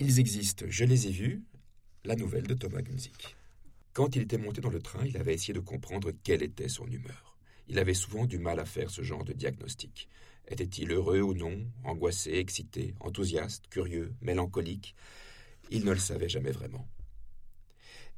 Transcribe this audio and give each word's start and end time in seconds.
Ils 0.00 0.20
existent, 0.20 0.64
je 0.68 0.84
les 0.84 1.08
ai 1.08 1.10
vus, 1.10 1.42
la 2.04 2.14
nouvelle 2.14 2.46
de 2.46 2.54
Thomas 2.54 2.82
Gunzik. 2.82 3.36
Quand 3.92 4.14
il 4.14 4.22
était 4.22 4.38
monté 4.38 4.60
dans 4.60 4.70
le 4.70 4.80
train, 4.80 5.04
il 5.04 5.16
avait 5.16 5.34
essayé 5.34 5.52
de 5.52 5.58
comprendre 5.58 6.12
quelle 6.22 6.44
était 6.44 6.68
son 6.68 6.86
humeur. 6.86 7.36
Il 7.66 7.80
avait 7.80 7.94
souvent 7.94 8.24
du 8.24 8.38
mal 8.38 8.60
à 8.60 8.64
faire 8.64 8.90
ce 8.90 9.02
genre 9.02 9.24
de 9.24 9.32
diagnostic. 9.32 10.08
Était-il 10.46 10.92
heureux 10.92 11.20
ou 11.20 11.34
non, 11.34 11.66
angoissé, 11.82 12.34
excité, 12.34 12.94
enthousiaste, 13.00 13.66
curieux, 13.70 14.14
mélancolique? 14.20 14.94
Il 15.72 15.84
ne 15.84 15.90
le 15.90 15.98
savait 15.98 16.28
jamais 16.28 16.52
vraiment. 16.52 16.88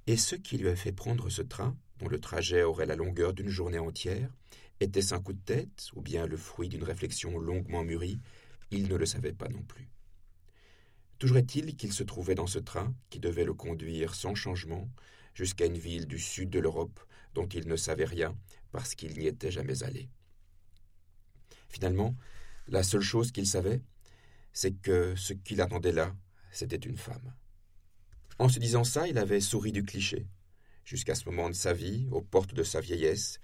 Et 0.06 0.18
ce 0.18 0.34
qui 0.34 0.58
lui 0.58 0.68
avait 0.68 0.76
fait 0.76 0.92
prendre 0.92 1.30
ce 1.30 1.40
train, 1.40 1.74
dont 1.98 2.08
le 2.08 2.20
trajet 2.20 2.62
aurait 2.62 2.84
la 2.84 2.94
longueur 2.94 3.32
d'une 3.32 3.48
journée 3.48 3.78
entière, 3.78 4.30
était-ce 4.80 5.14
un 5.14 5.20
coup 5.22 5.32
de 5.32 5.40
tête 5.40 5.88
ou 5.94 6.02
bien 6.02 6.26
le 6.26 6.36
fruit 6.36 6.68
d'une 6.68 6.84
réflexion 6.84 7.38
longuement 7.38 7.84
mûrie? 7.84 8.20
Il 8.70 8.86
ne 8.86 8.96
le 8.96 9.06
savait 9.06 9.32
pas 9.32 9.48
non 9.48 9.62
plus. 9.62 9.88
Toujours 11.20 11.36
est-il 11.36 11.76
qu'il 11.76 11.92
se 11.92 12.02
trouvait 12.02 12.34
dans 12.34 12.46
ce 12.46 12.58
train 12.58 12.94
qui 13.10 13.20
devait 13.20 13.44
le 13.44 13.52
conduire 13.52 14.14
sans 14.14 14.34
changement 14.34 14.88
jusqu'à 15.34 15.66
une 15.66 15.76
ville 15.76 16.06
du 16.06 16.18
sud 16.18 16.48
de 16.48 16.58
l'Europe 16.58 16.98
dont 17.34 17.46
il 17.46 17.68
ne 17.68 17.76
savait 17.76 18.06
rien 18.06 18.34
parce 18.72 18.94
qu'il 18.94 19.16
n'y 19.18 19.26
était 19.26 19.50
jamais 19.50 19.82
allé. 19.82 20.08
Finalement, 21.68 22.16
la 22.68 22.82
seule 22.82 23.02
chose 23.02 23.32
qu'il 23.32 23.46
savait, 23.46 23.82
c'est 24.54 24.72
que 24.72 25.14
ce 25.14 25.34
qu'il 25.34 25.60
attendait 25.60 25.92
là, 25.92 26.16
c'était 26.50 26.76
une 26.76 26.96
femme. 26.96 27.34
En 28.38 28.48
se 28.48 28.58
disant 28.58 28.84
ça, 28.84 29.06
il 29.06 29.18
avait 29.18 29.40
souri 29.40 29.72
du 29.72 29.84
cliché. 29.84 30.26
Jusqu'à 30.86 31.14
ce 31.14 31.26
moment 31.28 31.50
de 31.50 31.54
sa 31.54 31.74
vie, 31.74 32.08
aux 32.10 32.22
portes 32.22 32.54
de 32.54 32.62
sa 32.62 32.80
vieillesse, 32.80 33.40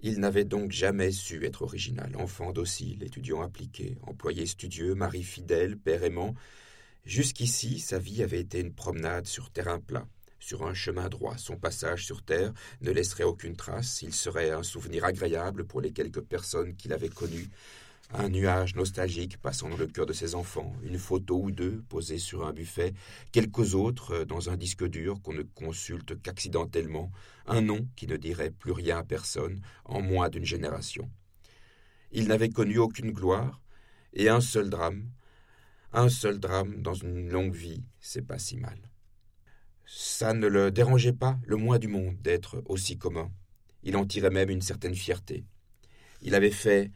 il 0.00 0.18
n'avait 0.18 0.44
donc 0.44 0.72
jamais 0.72 1.12
su 1.12 1.46
être 1.46 1.62
original, 1.62 2.16
enfant 2.16 2.52
docile, 2.52 3.04
étudiant 3.04 3.42
appliqué, 3.42 3.96
employé 4.02 4.44
studieux, 4.44 4.96
mari 4.96 5.22
fidèle, 5.22 5.78
père 5.78 6.02
aimant, 6.02 6.34
Jusqu'ici, 7.04 7.80
sa 7.80 7.98
vie 7.98 8.22
avait 8.22 8.40
été 8.40 8.60
une 8.60 8.74
promenade 8.74 9.26
sur 9.26 9.50
terrain 9.50 9.80
plat, 9.80 10.06
sur 10.38 10.64
un 10.64 10.74
chemin 10.74 11.08
droit. 11.08 11.36
Son 11.36 11.56
passage 11.56 12.06
sur 12.06 12.22
Terre 12.22 12.52
ne 12.80 12.92
laisserait 12.92 13.24
aucune 13.24 13.56
trace, 13.56 14.02
il 14.02 14.14
serait 14.14 14.50
un 14.50 14.62
souvenir 14.62 15.04
agréable 15.04 15.64
pour 15.64 15.80
les 15.80 15.92
quelques 15.92 16.20
personnes 16.20 16.76
qu'il 16.76 16.92
avait 16.92 17.08
connues, 17.08 17.48
un 18.14 18.28
nuage 18.28 18.76
nostalgique 18.76 19.38
passant 19.38 19.68
dans 19.68 19.76
le 19.76 19.88
cœur 19.88 20.06
de 20.06 20.12
ses 20.12 20.36
enfants, 20.36 20.76
une 20.84 20.98
photo 20.98 21.40
ou 21.42 21.50
deux 21.50 21.82
posée 21.88 22.18
sur 22.18 22.46
un 22.46 22.52
buffet, 22.52 22.92
quelques 23.32 23.74
autres 23.74 24.24
dans 24.24 24.50
un 24.50 24.56
disque 24.56 24.86
dur 24.86 25.20
qu'on 25.22 25.32
ne 25.32 25.42
consulte 25.42 26.20
qu'accidentellement, 26.22 27.10
un 27.46 27.62
nom 27.62 27.88
qui 27.96 28.06
ne 28.06 28.16
dirait 28.16 28.50
plus 28.50 28.72
rien 28.72 28.98
à 28.98 29.04
personne 29.04 29.60
en 29.84 30.02
moins 30.02 30.28
d'une 30.28 30.44
génération. 30.44 31.10
Il 32.12 32.28
n'avait 32.28 32.50
connu 32.50 32.78
aucune 32.78 33.10
gloire, 33.10 33.60
et 34.12 34.28
un 34.28 34.42
seul 34.42 34.68
drame, 34.68 35.08
un 35.92 36.08
seul 36.08 36.38
drame 36.38 36.82
dans 36.82 36.94
une 36.94 37.28
longue 37.28 37.54
vie, 37.54 37.84
c'est 38.00 38.26
pas 38.26 38.38
si 38.38 38.56
mal. 38.56 38.78
Ça 39.86 40.32
ne 40.32 40.46
le 40.46 40.70
dérangeait 40.70 41.12
pas 41.12 41.38
le 41.44 41.56
moins 41.56 41.78
du 41.78 41.88
monde 41.88 42.16
d'être 42.22 42.62
aussi 42.66 42.96
commun. 42.96 43.30
Il 43.82 43.96
en 43.96 44.06
tirait 44.06 44.30
même 44.30 44.50
une 44.50 44.62
certaine 44.62 44.94
fierté. 44.94 45.44
Il 46.22 46.34
avait 46.34 46.50
fait 46.50 46.90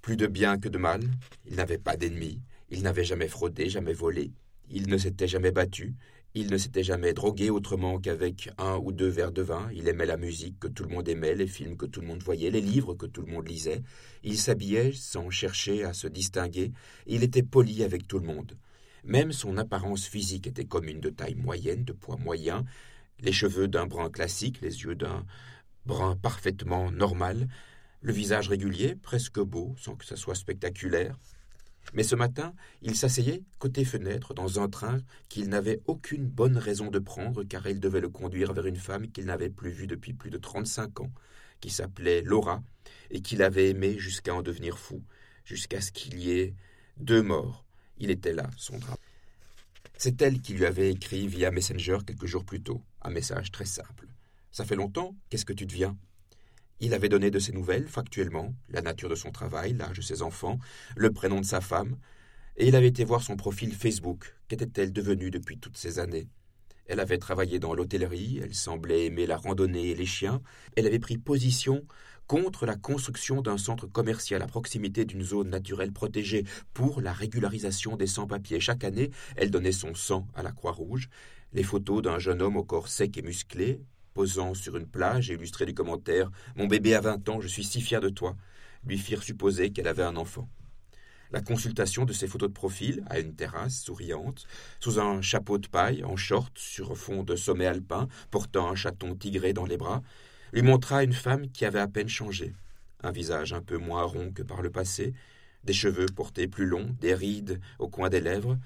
plus 0.00 0.16
de 0.16 0.26
bien 0.26 0.58
que 0.58 0.68
de 0.68 0.78
mal, 0.78 1.02
il 1.46 1.56
n'avait 1.56 1.78
pas 1.78 1.96
d'ennemis, 1.96 2.40
il 2.70 2.82
n'avait 2.82 3.04
jamais 3.04 3.28
fraudé, 3.28 3.68
jamais 3.68 3.92
volé, 3.92 4.32
il 4.70 4.88
ne 4.88 4.96
s'était 4.96 5.28
jamais 5.28 5.52
battu, 5.52 5.94
il 6.34 6.50
ne 6.50 6.56
s'était 6.56 6.82
jamais 6.82 7.12
drogué 7.12 7.50
autrement 7.50 7.98
qu'avec 7.98 8.48
un 8.56 8.76
ou 8.76 8.90
deux 8.90 9.08
verres 9.08 9.32
de 9.32 9.42
vin. 9.42 9.68
Il 9.74 9.86
aimait 9.86 10.06
la 10.06 10.16
musique 10.16 10.58
que 10.58 10.66
tout 10.66 10.82
le 10.82 10.88
monde 10.88 11.08
aimait, 11.08 11.34
les 11.34 11.46
films 11.46 11.76
que 11.76 11.84
tout 11.84 12.00
le 12.00 12.06
monde 12.06 12.22
voyait, 12.22 12.50
les 12.50 12.62
livres 12.62 12.94
que 12.94 13.04
tout 13.04 13.20
le 13.20 13.30
monde 13.30 13.46
lisait. 13.46 13.82
Il 14.22 14.38
s'habillait 14.38 14.92
sans 14.92 15.28
chercher 15.28 15.84
à 15.84 15.92
se 15.92 16.06
distinguer. 16.06 16.72
Il 17.06 17.22
était 17.22 17.42
poli 17.42 17.84
avec 17.84 18.08
tout 18.08 18.18
le 18.18 18.26
monde. 18.26 18.56
Même 19.04 19.32
son 19.32 19.58
apparence 19.58 20.06
physique 20.06 20.46
était 20.46 20.64
comme 20.64 20.88
une 20.88 21.00
de 21.00 21.10
taille 21.10 21.34
moyenne, 21.34 21.84
de 21.84 21.92
poids 21.92 22.16
moyen, 22.16 22.64
les 23.20 23.32
cheveux 23.32 23.68
d'un 23.68 23.86
brun 23.86 24.08
classique, 24.08 24.60
les 24.62 24.84
yeux 24.84 24.94
d'un 24.94 25.26
brun 25.84 26.16
parfaitement 26.16 26.90
normal, 26.90 27.48
le 28.00 28.12
visage 28.12 28.48
régulier, 28.48 28.94
presque 28.94 29.40
beau, 29.40 29.74
sans 29.76 29.96
que 29.96 30.06
ça 30.06 30.16
soit 30.16 30.34
spectaculaire, 30.34 31.18
mais 31.94 32.02
ce 32.02 32.14
matin, 32.14 32.54
il 32.80 32.96
s'asseyait 32.96 33.42
côté 33.58 33.84
fenêtre 33.84 34.34
dans 34.34 34.60
un 34.60 34.68
train 34.68 34.98
qu'il 35.28 35.48
n'avait 35.48 35.80
aucune 35.86 36.26
bonne 36.26 36.56
raison 36.56 36.88
de 36.90 36.98
prendre 36.98 37.44
car 37.44 37.66
il 37.66 37.80
devait 37.80 38.00
le 38.00 38.08
conduire 38.08 38.52
vers 38.52 38.66
une 38.66 38.76
femme 38.76 39.08
qu'il 39.08 39.26
n'avait 39.26 39.50
plus 39.50 39.70
vue 39.70 39.86
depuis 39.86 40.12
plus 40.12 40.30
de 40.30 40.38
trente-cinq 40.38 41.00
ans, 41.00 41.10
qui 41.60 41.70
s'appelait 41.70 42.22
Laura, 42.22 42.62
et 43.10 43.20
qu'il 43.20 43.42
avait 43.42 43.70
aimée 43.70 43.98
jusqu'à 43.98 44.34
en 44.34 44.42
devenir 44.42 44.78
fou, 44.78 45.02
jusqu'à 45.44 45.80
ce 45.80 45.92
qu'il 45.92 46.18
y 46.18 46.30
ait 46.30 46.54
deux 46.96 47.22
morts. 47.22 47.64
Il 47.98 48.10
était 48.10 48.32
là, 48.32 48.48
son 48.56 48.78
drame. 48.78 48.96
C'est 49.96 50.20
elle 50.22 50.40
qui 50.40 50.54
lui 50.54 50.66
avait 50.66 50.90
écrit 50.90 51.28
via 51.28 51.50
Messenger 51.50 51.98
quelques 52.06 52.26
jours 52.26 52.44
plus 52.44 52.62
tôt, 52.62 52.82
un 53.02 53.10
message 53.10 53.52
très 53.52 53.66
simple. 53.66 54.08
Ça 54.50 54.64
fait 54.64 54.76
longtemps, 54.76 55.14
qu'est-ce 55.28 55.44
que 55.44 55.52
tu 55.52 55.66
deviens? 55.66 55.96
Il 56.82 56.94
avait 56.94 57.08
donné 57.08 57.30
de 57.30 57.38
ses 57.38 57.52
nouvelles, 57.52 57.86
factuellement, 57.86 58.54
la 58.68 58.82
nature 58.82 59.08
de 59.08 59.14
son 59.14 59.30
travail, 59.30 59.72
l'âge 59.72 59.98
de 59.98 60.02
ses 60.02 60.20
enfants, 60.20 60.58
le 60.96 61.12
prénom 61.12 61.40
de 61.40 61.46
sa 61.46 61.60
femme, 61.60 61.96
et 62.56 62.66
il 62.66 62.74
avait 62.74 62.88
été 62.88 63.04
voir 63.04 63.22
son 63.22 63.36
profil 63.36 63.72
Facebook. 63.72 64.34
Qu'était-elle 64.48 64.92
devenue 64.92 65.30
depuis 65.30 65.58
toutes 65.58 65.76
ces 65.76 66.00
années 66.00 66.28
Elle 66.86 66.98
avait 66.98 67.18
travaillé 67.18 67.60
dans 67.60 67.72
l'hôtellerie, 67.72 68.40
elle 68.42 68.54
semblait 68.54 69.06
aimer 69.06 69.26
la 69.26 69.36
randonnée 69.36 69.90
et 69.90 69.94
les 69.94 70.06
chiens, 70.06 70.42
elle 70.76 70.88
avait 70.88 70.98
pris 70.98 71.18
position 71.18 71.86
contre 72.26 72.66
la 72.66 72.76
construction 72.76 73.42
d'un 73.42 73.58
centre 73.58 73.86
commercial 73.86 74.42
à 74.42 74.46
proximité 74.48 75.04
d'une 75.04 75.22
zone 75.22 75.50
naturelle 75.50 75.92
protégée 75.92 76.44
pour 76.74 77.00
la 77.00 77.12
régularisation 77.12 77.96
des 77.96 78.08
sans-papiers. 78.08 78.58
Chaque 78.58 78.82
année, 78.82 79.10
elle 79.36 79.52
donnait 79.52 79.70
son 79.70 79.94
sang 79.94 80.26
à 80.34 80.42
la 80.42 80.50
Croix-Rouge. 80.50 81.08
Les 81.52 81.62
photos 81.62 82.02
d'un 82.02 82.18
jeune 82.18 82.42
homme 82.42 82.56
au 82.56 82.64
corps 82.64 82.88
sec 82.88 83.16
et 83.18 83.22
musclé, 83.22 83.82
posant 84.14 84.54
sur 84.54 84.76
une 84.76 84.86
plage 84.86 85.30
et 85.30 85.34
illustré 85.34 85.66
du 85.66 85.74
commentaire 85.74 86.30
Mon 86.56 86.66
bébé 86.66 86.94
a 86.94 87.00
vingt 87.00 87.28
ans, 87.28 87.40
je 87.40 87.48
suis 87.48 87.64
si 87.64 87.80
fier 87.80 88.00
de 88.00 88.08
toi, 88.08 88.36
lui 88.84 88.98
firent 88.98 89.22
supposer 89.22 89.70
qu'elle 89.70 89.88
avait 89.88 90.02
un 90.02 90.16
enfant. 90.16 90.48
La 91.32 91.40
consultation 91.40 92.04
de 92.04 92.12
ses 92.12 92.26
photos 92.26 92.50
de 92.50 92.54
profil, 92.54 93.02
à 93.08 93.18
une 93.18 93.34
terrasse 93.34 93.80
souriante, 93.80 94.46
sous 94.80 94.98
un 94.98 95.22
chapeau 95.22 95.56
de 95.56 95.66
paille, 95.66 96.04
en 96.04 96.14
short, 96.14 96.58
sur 96.58 96.96
fond 96.96 97.22
de 97.22 97.36
sommet 97.36 97.66
alpin, 97.66 98.06
portant 98.30 98.68
un 98.68 98.74
chaton 98.74 99.14
tigré 99.14 99.54
dans 99.54 99.64
les 99.64 99.78
bras, 99.78 100.02
lui 100.52 100.60
montra 100.60 101.02
une 101.02 101.14
femme 101.14 101.50
qui 101.50 101.64
avait 101.64 101.80
à 101.80 101.88
peine 101.88 102.08
changé. 102.08 102.54
Un 103.02 103.12
visage 103.12 103.54
un 103.54 103.62
peu 103.62 103.78
moins 103.78 104.04
rond 104.04 104.30
que 104.30 104.42
par 104.42 104.60
le 104.60 104.70
passé, 104.70 105.14
des 105.64 105.72
cheveux 105.72 106.06
portés 106.06 106.48
plus 106.48 106.66
longs, 106.66 106.94
des 107.00 107.14
rides 107.14 107.60
au 107.78 107.88
coin 107.88 108.10
des 108.10 108.20
lèvres, 108.20 108.58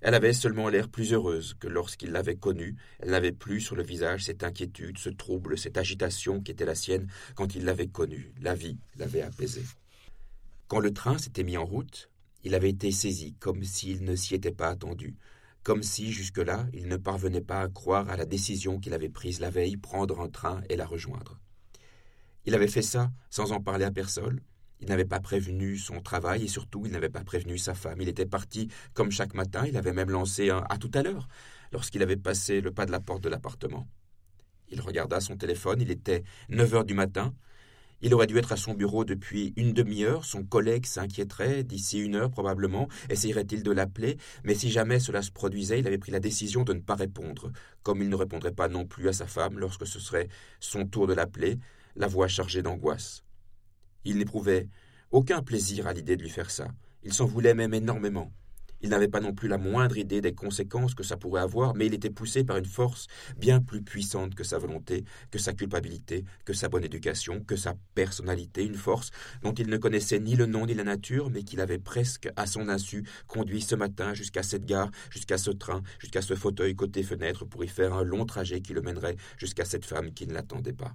elle 0.00 0.14
avait 0.14 0.32
seulement 0.32 0.68
l'air 0.68 0.88
plus 0.88 1.12
heureuse 1.12 1.54
que 1.58 1.68
lorsqu'il 1.68 2.12
l'avait 2.12 2.36
connue. 2.36 2.76
Elle 3.00 3.10
n'avait 3.10 3.32
plus 3.32 3.60
sur 3.60 3.76
le 3.76 3.82
visage 3.82 4.24
cette 4.24 4.44
inquiétude, 4.44 4.98
ce 4.98 5.08
trouble, 5.08 5.58
cette 5.58 5.78
agitation 5.78 6.40
qui 6.40 6.52
était 6.52 6.66
la 6.66 6.74
sienne 6.74 7.08
quand 7.34 7.54
il 7.54 7.64
l'avait 7.64 7.88
connue. 7.88 8.32
La 8.40 8.54
vie 8.54 8.78
l'avait 8.96 9.22
apaisée. 9.22 9.64
Quand 10.68 10.80
le 10.80 10.92
train 10.92 11.18
s'était 11.18 11.44
mis 11.44 11.56
en 11.56 11.64
route, 11.64 12.10
il 12.44 12.54
avait 12.54 12.70
été 12.70 12.92
saisi, 12.92 13.34
comme 13.40 13.64
s'il 13.64 14.04
ne 14.04 14.14
s'y 14.14 14.34
était 14.34 14.52
pas 14.52 14.68
attendu, 14.68 15.16
comme 15.62 15.82
si 15.82 16.12
jusque-là 16.12 16.66
il 16.72 16.88
ne 16.88 16.96
parvenait 16.96 17.40
pas 17.40 17.62
à 17.62 17.68
croire 17.68 18.08
à 18.08 18.16
la 18.16 18.26
décision 18.26 18.78
qu'il 18.78 18.94
avait 18.94 19.08
prise 19.08 19.40
la 19.40 19.50
veille, 19.50 19.76
prendre 19.76 20.20
un 20.20 20.28
train 20.28 20.60
et 20.68 20.76
la 20.76 20.86
rejoindre. 20.86 21.40
Il 22.44 22.54
avait 22.54 22.68
fait 22.68 22.82
ça 22.82 23.10
sans 23.30 23.52
en 23.52 23.60
parler 23.60 23.84
à 23.84 23.90
personne, 23.90 24.40
il 24.80 24.88
n'avait 24.88 25.04
pas 25.04 25.20
prévenu 25.20 25.78
son 25.78 26.00
travail 26.00 26.44
et 26.44 26.48
surtout 26.48 26.84
il 26.86 26.92
n'avait 26.92 27.08
pas 27.08 27.24
prévenu 27.24 27.58
sa 27.58 27.74
femme. 27.74 28.00
Il 28.00 28.08
était 28.08 28.26
parti 28.26 28.68
comme 28.94 29.10
chaque 29.10 29.34
matin, 29.34 29.64
il 29.66 29.76
avait 29.76 29.92
même 29.92 30.10
lancé 30.10 30.50
un 30.50 30.64
à 30.68 30.78
tout 30.78 30.90
à 30.94 31.02
l'heure 31.02 31.28
lorsqu'il 31.72 32.02
avait 32.02 32.16
passé 32.16 32.60
le 32.60 32.72
pas 32.72 32.86
de 32.86 32.92
la 32.92 33.00
porte 33.00 33.22
de 33.22 33.28
l'appartement. 33.28 33.88
Il 34.68 34.80
regarda 34.80 35.20
son 35.20 35.36
téléphone, 35.36 35.80
il 35.80 35.90
était 35.90 36.24
neuf 36.48 36.74
heures 36.74 36.84
du 36.84 36.94
matin. 36.94 37.34
Il 38.02 38.12
aurait 38.12 38.26
dû 38.26 38.36
être 38.36 38.52
à 38.52 38.56
son 38.56 38.74
bureau 38.74 39.06
depuis 39.06 39.54
une 39.56 39.72
demi-heure, 39.72 40.26
son 40.26 40.44
collègue 40.44 40.84
s'inquiéterait, 40.84 41.64
d'ici 41.64 41.98
une 41.98 42.14
heure 42.14 42.30
probablement, 42.30 42.88
essayerait-il 43.08 43.62
de 43.62 43.70
l'appeler, 43.70 44.18
mais 44.44 44.54
si 44.54 44.70
jamais 44.70 45.00
cela 45.00 45.22
se 45.22 45.30
produisait, 45.30 45.78
il 45.78 45.86
avait 45.86 45.96
pris 45.96 46.12
la 46.12 46.20
décision 46.20 46.62
de 46.62 46.74
ne 46.74 46.80
pas 46.80 46.94
répondre, 46.94 47.52
comme 47.82 48.02
il 48.02 48.10
ne 48.10 48.16
répondrait 48.16 48.52
pas 48.52 48.68
non 48.68 48.84
plus 48.84 49.08
à 49.08 49.14
sa 49.14 49.26
femme 49.26 49.58
lorsque 49.58 49.86
ce 49.86 49.98
serait 49.98 50.28
son 50.60 50.86
tour 50.86 51.06
de 51.06 51.14
l'appeler, 51.14 51.58
la 51.94 52.06
voix 52.06 52.28
chargée 52.28 52.60
d'angoisse. 52.60 53.25
Il 54.08 54.18
n'éprouvait 54.18 54.68
aucun 55.10 55.42
plaisir 55.42 55.88
à 55.88 55.92
l'idée 55.92 56.16
de 56.16 56.22
lui 56.22 56.30
faire 56.30 56.52
ça. 56.52 56.68
Il 57.02 57.12
s'en 57.12 57.26
voulait 57.26 57.54
même 57.54 57.74
énormément. 57.74 58.32
Il 58.80 58.90
n'avait 58.90 59.08
pas 59.08 59.18
non 59.18 59.34
plus 59.34 59.48
la 59.48 59.58
moindre 59.58 59.96
idée 59.96 60.20
des 60.20 60.32
conséquences 60.32 60.94
que 60.94 61.02
ça 61.02 61.16
pourrait 61.16 61.40
avoir, 61.40 61.74
mais 61.74 61.86
il 61.86 61.94
était 61.94 62.10
poussé 62.10 62.44
par 62.44 62.56
une 62.56 62.66
force 62.66 63.08
bien 63.36 63.60
plus 63.60 63.82
puissante 63.82 64.36
que 64.36 64.44
sa 64.44 64.58
volonté, 64.58 65.04
que 65.32 65.40
sa 65.40 65.54
culpabilité, 65.54 66.24
que 66.44 66.52
sa 66.52 66.68
bonne 66.68 66.84
éducation, 66.84 67.42
que 67.42 67.56
sa 67.56 67.74
personnalité, 67.96 68.64
une 68.64 68.76
force 68.76 69.10
dont 69.42 69.54
il 69.54 69.66
ne 69.66 69.76
connaissait 69.76 70.20
ni 70.20 70.36
le 70.36 70.46
nom 70.46 70.66
ni 70.66 70.74
la 70.74 70.84
nature, 70.84 71.28
mais 71.30 71.42
qu'il 71.42 71.60
avait 71.60 71.80
presque, 71.80 72.28
à 72.36 72.46
son 72.46 72.68
insu, 72.68 73.08
conduit 73.26 73.62
ce 73.62 73.74
matin 73.74 74.14
jusqu'à 74.14 74.44
cette 74.44 74.66
gare, 74.66 74.92
jusqu'à 75.10 75.38
ce 75.38 75.50
train, 75.50 75.82
jusqu'à 75.98 76.22
ce 76.22 76.36
fauteuil 76.36 76.76
côté 76.76 77.02
fenêtre 77.02 77.44
pour 77.44 77.64
y 77.64 77.68
faire 77.68 77.92
un 77.92 78.04
long 78.04 78.24
trajet 78.24 78.60
qui 78.60 78.72
le 78.72 78.82
mènerait 78.82 79.16
jusqu'à 79.36 79.64
cette 79.64 79.84
femme 79.84 80.12
qui 80.12 80.28
ne 80.28 80.34
l'attendait 80.34 80.72
pas. 80.72 80.94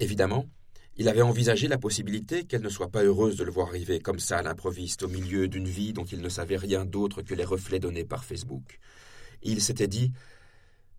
Évidemment, 0.00 0.48
Il 0.96 1.08
avait 1.08 1.22
envisagé 1.22 1.68
la 1.68 1.78
possibilité 1.78 2.44
qu'elle 2.44 2.62
ne 2.62 2.68
soit 2.68 2.90
pas 2.90 3.02
heureuse 3.02 3.36
de 3.36 3.44
le 3.44 3.50
voir 3.50 3.68
arriver 3.68 3.98
comme 3.98 4.18
ça 4.18 4.38
à 4.38 4.42
l'improviste, 4.42 5.02
au 5.02 5.08
milieu 5.08 5.48
d'une 5.48 5.68
vie 5.68 5.94
dont 5.94 6.04
il 6.04 6.20
ne 6.20 6.28
savait 6.28 6.56
rien 6.56 6.84
d'autre 6.84 7.22
que 7.22 7.34
les 7.34 7.44
reflets 7.44 7.78
donnés 7.78 8.04
par 8.04 8.24
Facebook. 8.24 8.78
Il 9.42 9.62
s'était 9.62 9.88
dit 9.88 10.12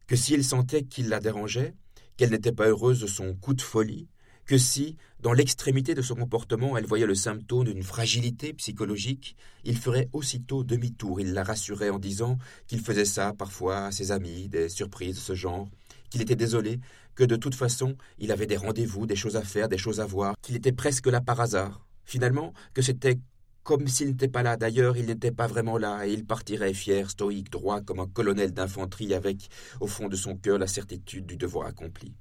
que 0.07 0.15
s'il 0.15 0.43
sentait 0.43 0.83
qu'il 0.83 1.09
la 1.09 1.19
dérangeait, 1.19 1.75
qu'elle 2.17 2.31
n'était 2.31 2.51
pas 2.51 2.67
heureuse 2.67 3.01
de 3.01 3.07
son 3.07 3.35
coup 3.35 3.53
de 3.53 3.61
folie, 3.61 4.07
que 4.45 4.57
si, 4.57 4.97
dans 5.19 5.31
l'extrémité 5.31 5.95
de 5.95 6.01
son 6.01 6.15
comportement, 6.15 6.75
elle 6.75 6.85
voyait 6.85 7.05
le 7.05 7.15
symptôme 7.15 7.65
d'une 7.65 7.83
fragilité 7.83 8.53
psychologique, 8.53 9.35
il 9.63 9.77
ferait 9.77 10.09
aussitôt 10.11 10.63
demi-tour. 10.63 11.21
Il 11.21 11.33
la 11.33 11.43
rassurait 11.43 11.89
en 11.89 11.99
disant 11.99 12.37
qu'il 12.67 12.81
faisait 12.81 13.05
ça 13.05 13.33
parfois 13.33 13.85
à 13.85 13.91
ses 13.91 14.11
amis, 14.11 14.49
des 14.49 14.69
surprises 14.69 15.15
de 15.15 15.21
ce 15.21 15.35
genre, 15.35 15.69
qu'il 16.13 16.21
était 16.21 16.35
désolé, 16.35 16.79
que 17.15 17.23
de 17.23 17.35
toute 17.35 17.55
façon, 17.55 17.97
il 18.19 18.31
avait 18.31 18.45
des 18.45 18.55
rendez-vous, 18.55 19.07
des 19.07 19.15
choses 19.15 19.35
à 19.35 19.41
faire, 19.41 19.67
des 19.67 19.79
choses 19.79 19.99
à 19.99 20.05
voir, 20.05 20.35
qu'il 20.43 20.55
était 20.55 20.71
presque 20.71 21.07
là 21.07 21.21
par 21.21 21.41
hasard. 21.41 21.87
Finalement, 22.05 22.53
que 22.75 22.83
c'était 22.83 23.17
comme 23.63 23.87
s'il 23.87 24.09
n'était 24.09 24.27
pas 24.27 24.43
là. 24.43 24.55
D'ailleurs, 24.55 24.95
il 24.95 25.07
n'était 25.07 25.31
pas 25.31 25.47
vraiment 25.47 25.79
là, 25.79 26.05
et 26.05 26.13
il 26.13 26.23
partirait 26.23 26.75
fier, 26.75 27.09
stoïque, 27.09 27.49
droit, 27.49 27.81
comme 27.81 27.99
un 27.99 28.05
colonel 28.05 28.53
d'infanterie, 28.53 29.15
avec, 29.15 29.49
au 29.79 29.87
fond 29.87 30.07
de 30.07 30.15
son 30.15 30.37
cœur, 30.37 30.59
la 30.59 30.67
certitude 30.67 31.25
du 31.25 31.35
devoir 31.35 31.65
accompli. 31.65 32.13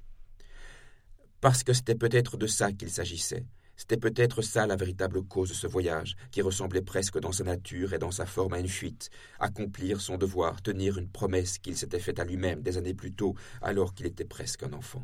Parce 1.39 1.63
que 1.63 1.73
c'était 1.73 1.93
peut-être 1.93 2.35
de 2.35 2.47
ça 2.47 2.71
qu'il 2.71 2.89
s'agissait. 2.89 3.45
C'était 3.75 3.97
peut-être 3.97 4.41
ça 4.41 4.67
la 4.67 4.75
véritable 4.75 5.23
cause 5.23 5.49
de 5.49 5.53
ce 5.53 5.67
voyage, 5.67 6.15
qui 6.31 6.41
ressemblait 6.41 6.81
presque 6.81 7.19
dans 7.19 7.31
sa 7.31 7.43
nature 7.43 7.93
et 7.93 7.99
dans 7.99 8.11
sa 8.11 8.25
forme 8.25 8.53
à 8.53 8.59
une 8.59 8.67
fuite, 8.67 9.09
accomplir 9.39 9.99
son 9.99 10.17
devoir, 10.17 10.61
tenir 10.61 10.97
une 10.97 11.09
promesse 11.09 11.57
qu'il 11.57 11.77
s'était 11.77 11.99
faite 11.99 12.19
à 12.19 12.25
lui-même 12.25 12.61
des 12.61 12.77
années 12.77 12.93
plus 12.93 13.13
tôt, 13.13 13.35
alors 13.61 13.93
qu'il 13.93 14.05
était 14.05 14.25
presque 14.25 14.63
un 14.63 14.73
enfant. 14.73 15.03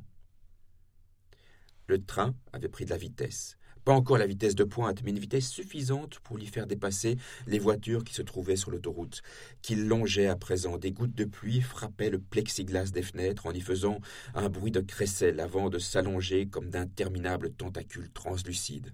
Le 1.88 2.04
train 2.04 2.36
avait 2.54 2.69
pris 2.69 2.86
de 2.86 2.92
la 2.92 2.98
vitesse. 2.98 3.58
Pas 3.89 3.95
encore 3.95 4.19
la 4.19 4.27
vitesse 4.27 4.53
de 4.53 4.63
pointe, 4.63 5.01
mais 5.03 5.09
une 5.09 5.18
vitesse 5.18 5.50
suffisante 5.50 6.19
pour 6.19 6.38
lui 6.38 6.45
faire 6.45 6.68
dépasser 6.68 7.18
les 7.47 7.57
voitures 7.57 8.03
qui 8.03 8.13
se 8.13 8.21
trouvaient 8.21 8.56
sur 8.56 8.69
l'autoroute, 8.69 9.24
qu'il 9.63 9.88
longeait 9.88 10.27
à 10.27 10.36
présent. 10.36 10.77
Des 10.77 10.91
gouttes 10.91 11.15
de 11.15 11.25
pluie 11.25 11.59
frappaient 11.59 12.12
le 12.12 12.19
plexiglas 12.19 12.91
des 12.91 13.01
fenêtres 13.01 13.47
en 13.47 13.51
y 13.51 13.62
faisant 13.62 14.00
un 14.36 14.47
bruit 14.47 14.69
de 14.69 14.80
crécelle 14.80 15.39
avant 15.39 15.71
de 15.71 15.80
s'allonger 15.80 16.45
comme 16.45 16.69
d'interminables 16.69 17.50
tentacules 17.50 18.12
translucides. 18.12 18.94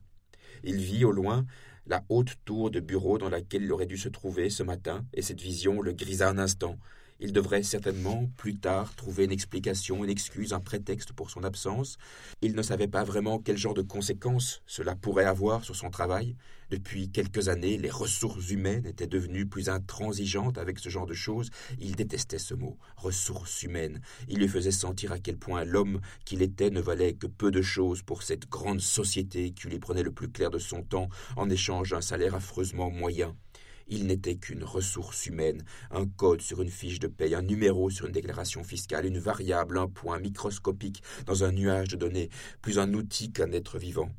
Il 0.63 0.77
vit 0.77 1.03
au 1.03 1.11
loin 1.11 1.45
la 1.87 2.05
haute 2.07 2.35
tour 2.45 2.71
de 2.71 2.79
bureau 2.79 3.17
dans 3.17 3.29
laquelle 3.29 3.63
il 3.63 3.73
aurait 3.73 3.87
dû 3.87 3.97
se 3.97 4.07
trouver 4.07 4.49
ce 4.49 4.63
matin, 4.63 5.05
et 5.13 5.21
cette 5.21 5.41
vision 5.41 5.81
le 5.81 5.91
grisa 5.91 6.29
un 6.29 6.37
instant. 6.37 6.79
Il 7.21 7.31
devrait 7.31 7.63
certainement, 7.63 8.29
plus 8.35 8.57
tard, 8.57 8.93
trouver 8.93 9.23
une 9.23 9.31
explication, 9.31 10.03
une 10.03 10.09
excuse, 10.09 10.51
un 10.51 10.59
prétexte 10.59 11.13
pour 11.13 11.29
son 11.29 11.45
absence. 11.45 11.97
Il 12.41 12.55
ne 12.55 12.61
savait 12.61 12.89
pas 12.89 13.05
vraiment 13.05 13.39
quel 13.39 13.57
genre 13.57 13.73
de 13.73 13.81
conséquences 13.81 14.61
cela 14.65 14.95
pourrait 14.95 15.23
avoir 15.23 15.63
sur 15.63 15.77
son 15.77 15.89
travail. 15.89 16.35
Depuis 16.71 17.09
quelques 17.09 17.47
années, 17.47 17.77
les 17.77 17.89
ressources 17.89 18.49
humaines 18.49 18.85
étaient 18.85 19.07
devenues 19.07 19.45
plus 19.45 19.69
intransigeantes 19.69 20.57
avec 20.57 20.77
ce 20.79 20.89
genre 20.89 21.05
de 21.05 21.13
choses. 21.13 21.51
Il 21.79 21.95
détestait 21.95 22.37
ce 22.37 22.53
mot, 22.53 22.77
ressources 22.97 23.63
humaines. 23.63 24.01
Il 24.27 24.39
lui 24.39 24.49
faisait 24.49 24.71
sentir 24.71 25.13
à 25.13 25.19
quel 25.19 25.37
point 25.37 25.63
l'homme 25.63 26.01
qu'il 26.25 26.41
était 26.41 26.69
ne 26.69 26.81
valait 26.81 27.13
que 27.13 27.27
peu 27.27 27.49
de 27.49 27.61
choses 27.61 28.01
pour 28.01 28.23
cette 28.23 28.49
grande 28.49 28.81
société 28.81 29.51
qui 29.51 29.69
lui 29.69 29.79
prenait 29.79 30.03
le 30.03 30.11
plus 30.11 30.29
clair 30.29 30.49
de 30.49 30.59
son 30.59 30.83
temps 30.83 31.07
en 31.37 31.49
échange 31.49 31.91
d'un 31.91 32.01
salaire 32.01 32.35
affreusement 32.35 32.91
moyen. 32.91 33.35
Il 33.87 34.07
n'était 34.07 34.35
qu'une 34.35 34.63
ressource 34.63 35.27
humaine, 35.27 35.63
un 35.91 36.07
code 36.07 36.41
sur 36.41 36.61
une 36.61 36.69
fiche 36.69 36.99
de 36.99 37.07
paye, 37.07 37.35
un 37.35 37.41
numéro 37.41 37.89
sur 37.89 38.07
une 38.07 38.11
déclaration 38.11 38.63
fiscale, 38.63 39.05
une 39.05 39.19
variable, 39.19 39.77
un 39.77 39.87
point 39.87 40.19
microscopique 40.19 41.03
dans 41.25 41.43
un 41.43 41.51
nuage 41.51 41.89
de 41.89 41.97
données, 41.97 42.29
plus 42.61 42.79
un 42.79 42.93
outil 42.93 43.31
qu'un 43.31 43.51
être 43.51 43.77
vivant. 43.77 44.09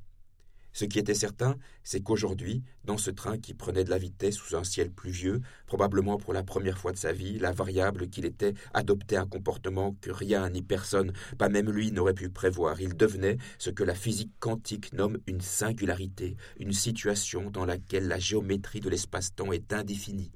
Ce 0.77 0.85
qui 0.85 0.99
était 0.99 1.15
certain, 1.15 1.57
c'est 1.85 2.03
qu'aujourd'hui, 2.03 2.63
dans 2.85 2.99
ce 2.99 3.11
train 3.11 3.39
qui 3.39 3.55
prenait 3.55 3.83
de 3.83 3.89
la 3.89 3.97
vitesse 3.97 4.35
sous 4.35 4.57
un 4.57 4.63
ciel 4.63 4.91
pluvieux, 4.91 5.41
probablement 5.67 6.19
pour 6.19 6.35
la 6.35 6.43
première 6.43 6.77
fois 6.77 6.93
de 6.93 6.99
sa 6.99 7.15
vie, 7.15 7.39
la 7.39 7.51
variable 7.51 8.11
qu'il 8.11 8.27
était 8.27 8.53
adoptait 8.75 9.17
un 9.17 9.27
comportement 9.27 9.97
que 10.03 10.11
rien 10.11 10.51
ni 10.51 10.61
personne, 10.61 11.15
pas 11.39 11.49
même 11.49 11.71
lui, 11.71 11.93
n'aurait 11.93 12.13
pu 12.13 12.29
prévoir. 12.29 12.79
Il 12.83 12.95
devenait 12.95 13.39
ce 13.59 13.71
que 13.71 13.85
la 13.85 13.95
physique 13.95 14.35
quantique 14.39 14.93
nomme 14.93 15.17
une 15.27 15.41
singularité, 15.41 16.37
une 16.61 16.75
situation 16.75 17.51
dans 17.51 17.65
laquelle 17.65 18.07
la 18.07 18.19
géométrie 18.19 18.81
de 18.81 18.91
l'espace-temps 18.91 19.53
est 19.53 19.73
indéfinie. 19.73 20.31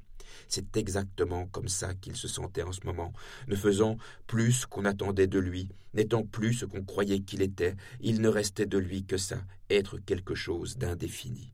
C'est 0.48 0.76
exactement 0.76 1.46
comme 1.46 1.68
ça 1.68 1.94
qu'il 1.94 2.16
se 2.16 2.28
sentait 2.28 2.62
en 2.62 2.72
ce 2.72 2.84
moment, 2.84 3.12
ne 3.48 3.56
faisant 3.56 3.96
plus 4.26 4.52
ce 4.52 4.66
qu'on 4.66 4.84
attendait 4.84 5.26
de 5.26 5.38
lui, 5.38 5.68
n'étant 5.94 6.24
plus 6.24 6.54
ce 6.54 6.64
qu'on 6.64 6.84
croyait 6.84 7.20
qu'il 7.20 7.42
était, 7.42 7.76
il 8.00 8.20
ne 8.20 8.28
restait 8.28 8.66
de 8.66 8.78
lui 8.78 9.04
que 9.04 9.16
ça, 9.16 9.38
être 9.68 9.98
quelque 9.98 10.34
chose 10.34 10.76
d'indéfini. 10.76 11.52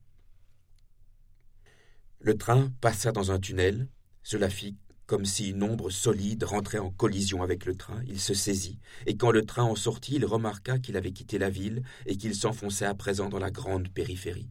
Le 2.21 2.37
train 2.37 2.73
passa 2.81 3.13
dans 3.13 3.31
un 3.31 3.39
tunnel, 3.39 3.89
cela 4.23 4.51
fit 4.51 4.77
comme 5.07 5.25
si 5.25 5.51
une 5.51 5.63
ombre 5.63 5.91
solide 5.91 6.43
rentrait 6.43 6.79
en 6.79 6.91
collision 6.91 7.43
avec 7.43 7.65
le 7.65 7.77
train. 7.77 8.03
Il 8.07 8.21
se 8.21 8.35
saisit, 8.35 8.81
et 9.07 9.17
quand 9.17 9.31
le 9.31 9.47
train 9.47 9.63
en 9.63 9.77
sortit, 9.77 10.17
il 10.17 10.25
remarqua 10.25 10.79
qu'il 10.79 10.97
avait 10.97 11.13
quitté 11.13 11.39
la 11.39 11.49
ville 11.49 11.83
et 12.07 12.17
qu'il 12.17 12.35
s'enfonçait 12.35 12.87
à 12.87 12.95
présent 12.95 13.29
dans 13.29 13.39
la 13.39 13.53
grande 13.53 13.89
périphérie 13.89 14.51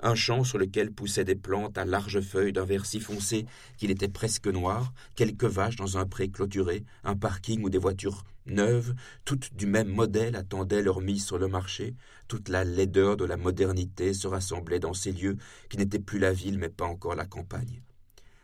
un 0.00 0.14
champ 0.14 0.44
sur 0.44 0.58
lequel 0.58 0.92
poussaient 0.92 1.24
des 1.24 1.34
plantes 1.34 1.78
à 1.78 1.84
larges 1.84 2.20
feuilles 2.20 2.52
d'un 2.52 2.64
vert 2.64 2.86
si 2.86 3.00
foncé 3.00 3.46
qu'il 3.76 3.90
était 3.90 4.08
presque 4.08 4.46
noir, 4.46 4.92
quelques 5.14 5.44
vaches 5.44 5.76
dans 5.76 5.98
un 5.98 6.06
pré 6.06 6.28
clôturé, 6.28 6.84
un 7.04 7.16
parking 7.16 7.62
où 7.62 7.70
des 7.70 7.78
voitures 7.78 8.24
neuves, 8.46 8.94
toutes 9.24 9.54
du 9.54 9.66
même 9.66 9.88
modèle, 9.88 10.36
attendaient 10.36 10.82
leur 10.82 11.00
mise 11.00 11.24
sur 11.24 11.38
le 11.38 11.48
marché, 11.48 11.94
toute 12.28 12.48
la 12.48 12.64
laideur 12.64 13.16
de 13.16 13.24
la 13.24 13.36
modernité 13.36 14.14
se 14.14 14.26
rassemblait 14.26 14.78
dans 14.78 14.94
ces 14.94 15.12
lieux 15.12 15.36
qui 15.68 15.76
n'étaient 15.76 15.98
plus 15.98 16.18
la 16.18 16.32
ville 16.32 16.58
mais 16.58 16.68
pas 16.68 16.86
encore 16.86 17.14
la 17.14 17.26
campagne. 17.26 17.82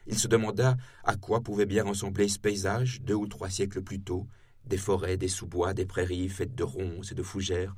Il 0.06 0.18
se 0.18 0.26
demanda 0.26 0.76
à 1.04 1.16
quoi 1.16 1.40
pouvait 1.40 1.66
bien 1.66 1.84
ressembler 1.84 2.28
ce 2.28 2.38
paysage 2.38 3.02
deux 3.02 3.14
ou 3.14 3.26
trois 3.26 3.50
siècles 3.50 3.82
plus 3.82 4.00
tôt, 4.00 4.26
des 4.66 4.76
forêts, 4.76 5.16
des 5.16 5.28
sous-bois, 5.28 5.74
des 5.74 5.86
prairies 5.86 6.28
faites 6.28 6.54
de 6.54 6.64
ronces 6.64 7.12
et 7.12 7.14
de 7.14 7.22
fougères, 7.22 7.74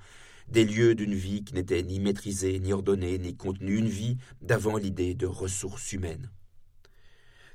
des 0.48 0.64
lieux 0.64 0.94
d'une 0.94 1.14
vie 1.14 1.44
qui 1.44 1.54
n'était 1.54 1.82
ni 1.82 2.00
maîtrisée, 2.00 2.58
ni 2.60 2.72
ordonnée, 2.72 3.18
ni 3.18 3.36
contenue, 3.36 3.76
une 3.76 3.88
vie 3.88 4.18
d'avant 4.42 4.76
l'idée 4.76 5.14
de 5.14 5.26
ressources 5.26 5.92
humaines. 5.92 6.30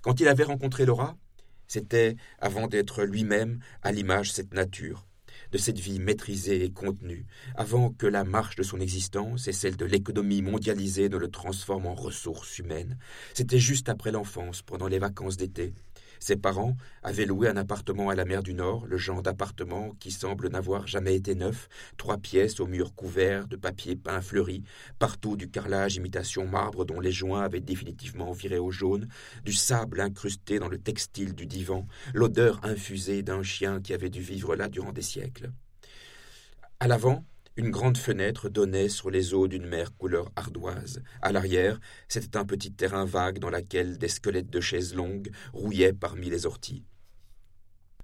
Quand 0.01 0.19
il 0.19 0.27
avait 0.27 0.43
rencontré 0.43 0.85
Laura, 0.85 1.17
c'était 1.67 2.15
avant 2.39 2.67
d'être 2.67 3.03
lui-même 3.03 3.59
à 3.83 3.91
l'image 3.91 4.29
de 4.29 4.33
cette 4.33 4.53
nature, 4.53 5.05
de 5.51 5.57
cette 5.57 5.79
vie 5.79 5.99
maîtrisée 5.99 6.63
et 6.63 6.71
contenue, 6.71 7.25
avant 7.55 7.91
que 7.91 8.07
la 8.07 8.23
marche 8.23 8.55
de 8.55 8.63
son 8.63 8.79
existence 8.79 9.47
et 9.47 9.53
celle 9.53 9.77
de 9.77 9.85
l'économie 9.85 10.41
mondialisée 10.41 11.09
ne 11.09 11.17
le 11.17 11.29
transforment 11.29 11.87
en 11.87 11.95
ressources 11.95 12.57
humaines. 12.57 12.97
C'était 13.33 13.59
juste 13.59 13.89
après 13.89 14.11
l'enfance, 14.11 14.61
pendant 14.61 14.87
les 14.87 14.99
vacances 14.99 15.37
d'été, 15.37 15.73
ses 16.19 16.35
parents 16.35 16.75
avaient 17.03 17.25
loué 17.25 17.47
un 17.47 17.57
appartement 17.57 18.09
à 18.09 18.15
la 18.15 18.25
mer 18.25 18.43
du 18.43 18.53
Nord, 18.53 18.85
le 18.85 18.97
genre 18.97 19.21
d'appartement 19.21 19.95
qui 19.99 20.11
semble 20.11 20.49
n'avoir 20.49 20.87
jamais 20.87 21.15
été 21.15 21.35
neuf, 21.35 21.69
trois 21.97 22.17
pièces 22.17 22.59
aux 22.59 22.67
murs 22.67 22.93
couverts 22.93 23.47
de 23.47 23.55
papier 23.55 23.95
peint 23.95 24.21
fleuri, 24.21 24.63
partout 24.99 25.35
du 25.35 25.49
carrelage 25.49 25.95
imitation 25.95 26.45
marbre 26.45 26.85
dont 26.85 26.99
les 26.99 27.11
joints 27.11 27.41
avaient 27.41 27.61
définitivement 27.61 28.31
viré 28.31 28.59
au 28.59 28.71
jaune, 28.71 29.07
du 29.43 29.53
sable 29.53 30.01
incrusté 30.01 30.59
dans 30.59 30.67
le 30.67 30.77
textile 30.77 31.33
du 31.33 31.45
divan, 31.45 31.87
l'odeur 32.13 32.59
infusée 32.63 33.23
d'un 33.23 33.43
chien 33.43 33.81
qui 33.81 33.93
avait 33.93 34.09
dû 34.09 34.21
vivre 34.21 34.55
là 34.55 34.67
durant 34.67 34.91
des 34.91 35.01
siècles. 35.01 35.51
À 36.79 36.87
l'avant, 36.87 37.25
une 37.59 37.71
grande 37.71 37.97
fenêtre 37.97 38.47
donnait 38.47 38.87
sur 38.87 39.11
les 39.11 39.33
eaux 39.33 39.49
d'une 39.49 39.65
mer 39.65 39.93
couleur 39.97 40.31
ardoise. 40.37 41.03
À 41.21 41.33
l'arrière, 41.33 41.77
c'était 42.07 42.37
un 42.37 42.45
petit 42.45 42.71
terrain 42.71 43.03
vague 43.03 43.39
dans 43.39 43.49
lequel 43.49 43.97
des 43.97 44.07
squelettes 44.07 44.49
de 44.49 44.61
chaises 44.61 44.95
longues 44.95 45.29
rouillaient 45.51 45.91
parmi 45.91 46.29
les 46.29 46.45
orties. 46.45 46.85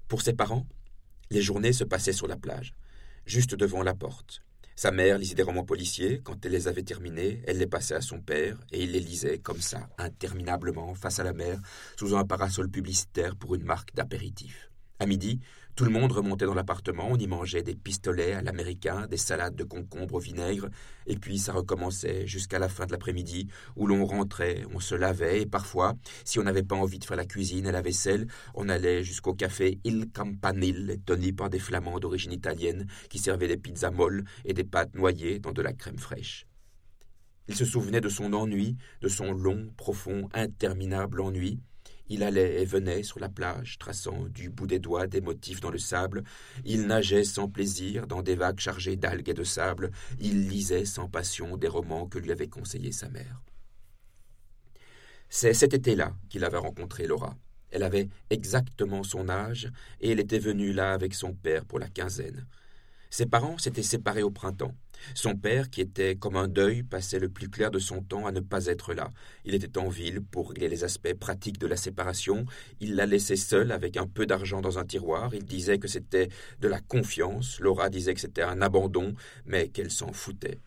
Pour 0.10 0.22
ses 0.24 0.34
parents, 0.34 0.68
les 1.30 1.42
journées 1.42 1.72
se 1.72 1.86
passaient 1.86 2.12
sur 2.12 2.28
la 2.28 2.36
plage, 2.36 2.74
juste 3.26 3.56
devant 3.56 3.82
la 3.82 3.94
porte. 3.94 4.42
Sa 4.76 4.92
mère 4.92 5.18
lisait 5.18 5.36
des 5.36 5.44
romans 5.44 5.64
policiers. 5.64 6.20
Quand 6.22 6.46
elle 6.46 6.52
les 6.52 6.68
avait 6.68 6.84
terminés, 6.84 7.42
elle 7.48 7.60
les 7.60 7.66
passait 7.66 7.96
à 7.96 8.02
son 8.02 8.20
père 8.20 8.58
et 8.74 8.84
il 8.84 8.92
les 8.92 9.00
lisait 9.00 9.38
comme 9.38 9.62
ça, 9.62 9.88
interminablement, 9.98 10.96
face 10.96 11.20
à 11.20 11.24
la 11.24 11.32
mer, 11.32 11.62
sous 11.98 12.14
un 12.14 12.26
parasol 12.26 12.70
publicitaire 12.70 13.38
pour 13.38 13.56
une 13.56 13.64
marque 13.64 13.96
d'apéritif. 13.96 14.70
À 15.00 15.06
midi, 15.06 15.40
tout 15.76 15.84
le 15.84 15.92
monde 15.92 16.14
remontait 16.14 16.46
dans 16.46 16.54
l'appartement, 16.54 17.10
on 17.10 17.18
y 17.18 17.28
mangeait 17.28 17.62
des 17.62 17.76
pistolets 17.76 18.32
à 18.32 18.42
l'américain, 18.42 19.08
des 19.08 19.18
salades 19.18 19.56
de 19.56 19.66
concombre 19.66 20.16
au 20.16 20.20
vinaigre, 20.20 20.70
et 21.06 21.18
puis 21.18 21.38
ça 21.38 21.52
recommençait 21.52 22.26
jusqu'à 22.26 22.60
la 22.60 22.70
fin 22.70 22.86
de 22.86 22.94
l'après-midi, 22.94 23.50
où 23.76 23.86
l'on 23.86 24.06
rentrait, 24.06 24.64
on 24.74 24.80
se 24.80 24.96
lavait, 24.96 25.42
et 25.42 25.46
parfois, 25.46 25.96
si 26.24 26.40
on 26.40 26.44
n'avait 26.44 26.64
pas 26.64 26.78
envie 26.78 27.00
de 27.00 27.04
faire 27.04 27.18
la 27.18 27.26
cuisine 27.26 27.68
et 27.68 27.74
la 27.74 27.82
vaisselle, 27.82 28.28
on 28.54 28.70
allait 28.70 29.04
jusqu'au 29.04 29.34
café 29.34 29.80
Il 29.84 30.10
Campanile, 30.12 31.00
tenu 31.06 31.34
par 31.34 31.50
des 31.50 31.60
flamands 31.60 32.00
d'origine 32.00 32.32
italienne, 32.32 32.88
qui 33.10 33.20
servaient 33.20 33.50
des 33.50 33.58
pizzas 33.58 33.92
molles 33.92 34.24
et 34.46 34.54
des 34.54 34.64
pâtes 34.64 34.96
noyées 34.96 35.40
dans 35.40 35.52
de 35.52 35.62
la 35.62 35.74
crème 35.74 36.00
fraîche. 36.00 36.48
Il 37.50 37.56
se 37.56 37.66
souvenait 37.66 38.02
de 38.02 38.10
son 38.10 38.32
ennui, 38.32 38.78
de 39.02 39.10
son 39.10 39.34
long, 39.34 39.74
profond, 39.76 40.30
interminable 40.34 41.20
ennui, 41.20 41.60
Il 42.08 42.24
allait 42.24 42.62
et 42.62 42.66
venait 42.66 43.04
sur 43.04 43.20
la 43.20 43.30
plage, 43.30 43.78
traçant 43.80 44.26
du 44.30 44.50
bout 44.50 44.68
des 44.68 44.80
doigts 44.80 45.08
des 45.08 45.22
motifs 45.22 45.60
dans 45.60 45.72
le 45.72 45.80
sable. 45.80 46.24
Il 46.64 46.86
nageait 46.86 47.24
sans 47.24 47.50
plaisir 47.50 48.06
dans 48.06 48.22
des 48.22 48.36
vagues 48.36 48.60
chargées 48.60 48.96
d'algues 48.96 49.30
et 49.30 49.34
de 49.34 49.44
sable. 49.44 49.92
Il 50.20 50.48
lisait 50.48 50.86
sans 50.86 51.10
passion 51.10 51.58
des 51.58 51.68
romans 51.68 52.08
que 52.08 52.20
lui 52.20 52.32
avait 52.32 52.48
conseillés 52.48 52.92
sa 52.92 53.10
mère. 53.10 53.42
C'est 55.30 55.54
cet 55.54 55.74
été-là 55.74 56.16
qu'il 56.30 56.44
avait 56.44 56.58
rencontré 56.58 57.08
Laura. 57.08 57.36
Elle 57.72 57.84
avait 57.84 58.08
exactement 58.30 59.04
son 59.04 59.28
âge 59.28 59.72
et 60.00 60.12
elle 60.12 60.20
était 60.20 60.40
venue 60.40 60.72
là 60.72 60.94
avec 60.94 61.14
son 61.14 61.34
père 61.34 61.66
pour 61.66 61.80
la 61.80 61.90
quinzaine. 61.90 62.46
Ses 63.10 63.26
parents 63.26 63.58
s'étaient 63.58 63.84
séparés 63.84 64.24
au 64.24 64.32
printemps. 64.32 64.76
Son 65.14 65.36
père, 65.36 65.70
qui 65.70 65.82
était 65.82 66.16
comme 66.16 66.36
un 66.36 66.48
deuil, 66.48 66.84
passait 66.84 67.20
le 67.20 67.30
plus 67.30 67.50
clair 67.50 67.72
de 67.72 67.80
son 67.80 68.02
temps 68.02 68.26
à 68.26 68.32
ne 68.32 68.40
pas 68.40 68.68
être 68.68 68.94
là. 68.94 69.12
Il 69.44 69.56
était 69.56 69.78
en 69.78 69.90
ville 69.90 70.22
pour 70.22 70.50
régler 70.50 70.70
les 70.70 70.84
aspects 70.84 71.14
pratiques 71.14 71.60
de 71.60 71.68
la 71.68 71.78
séparation. 71.78 72.46
Il 72.80 72.96
la 72.96 73.06
laissait 73.06 73.36
seule 73.36 73.72
avec 73.72 73.98
un 73.98 74.08
peu 74.08 74.26
d'argent 74.26 74.62
dans 74.62 74.80
un 74.80 74.86
tiroir. 74.86 75.34
Il 75.34 75.46
disait 75.46 75.80
que 75.80 75.88
c'était 75.88 76.30
de 76.60 76.68
la 76.68 76.80
confiance. 76.80 77.60
Laura 77.60 77.90
disait 77.90 78.14
que 78.14 78.22
c'était 78.22 78.42
un 78.42 78.62
abandon, 78.62 79.16
mais 79.46 79.70
qu'elle 79.70 79.92
s'en 79.92 80.12
foutait. 80.14 80.60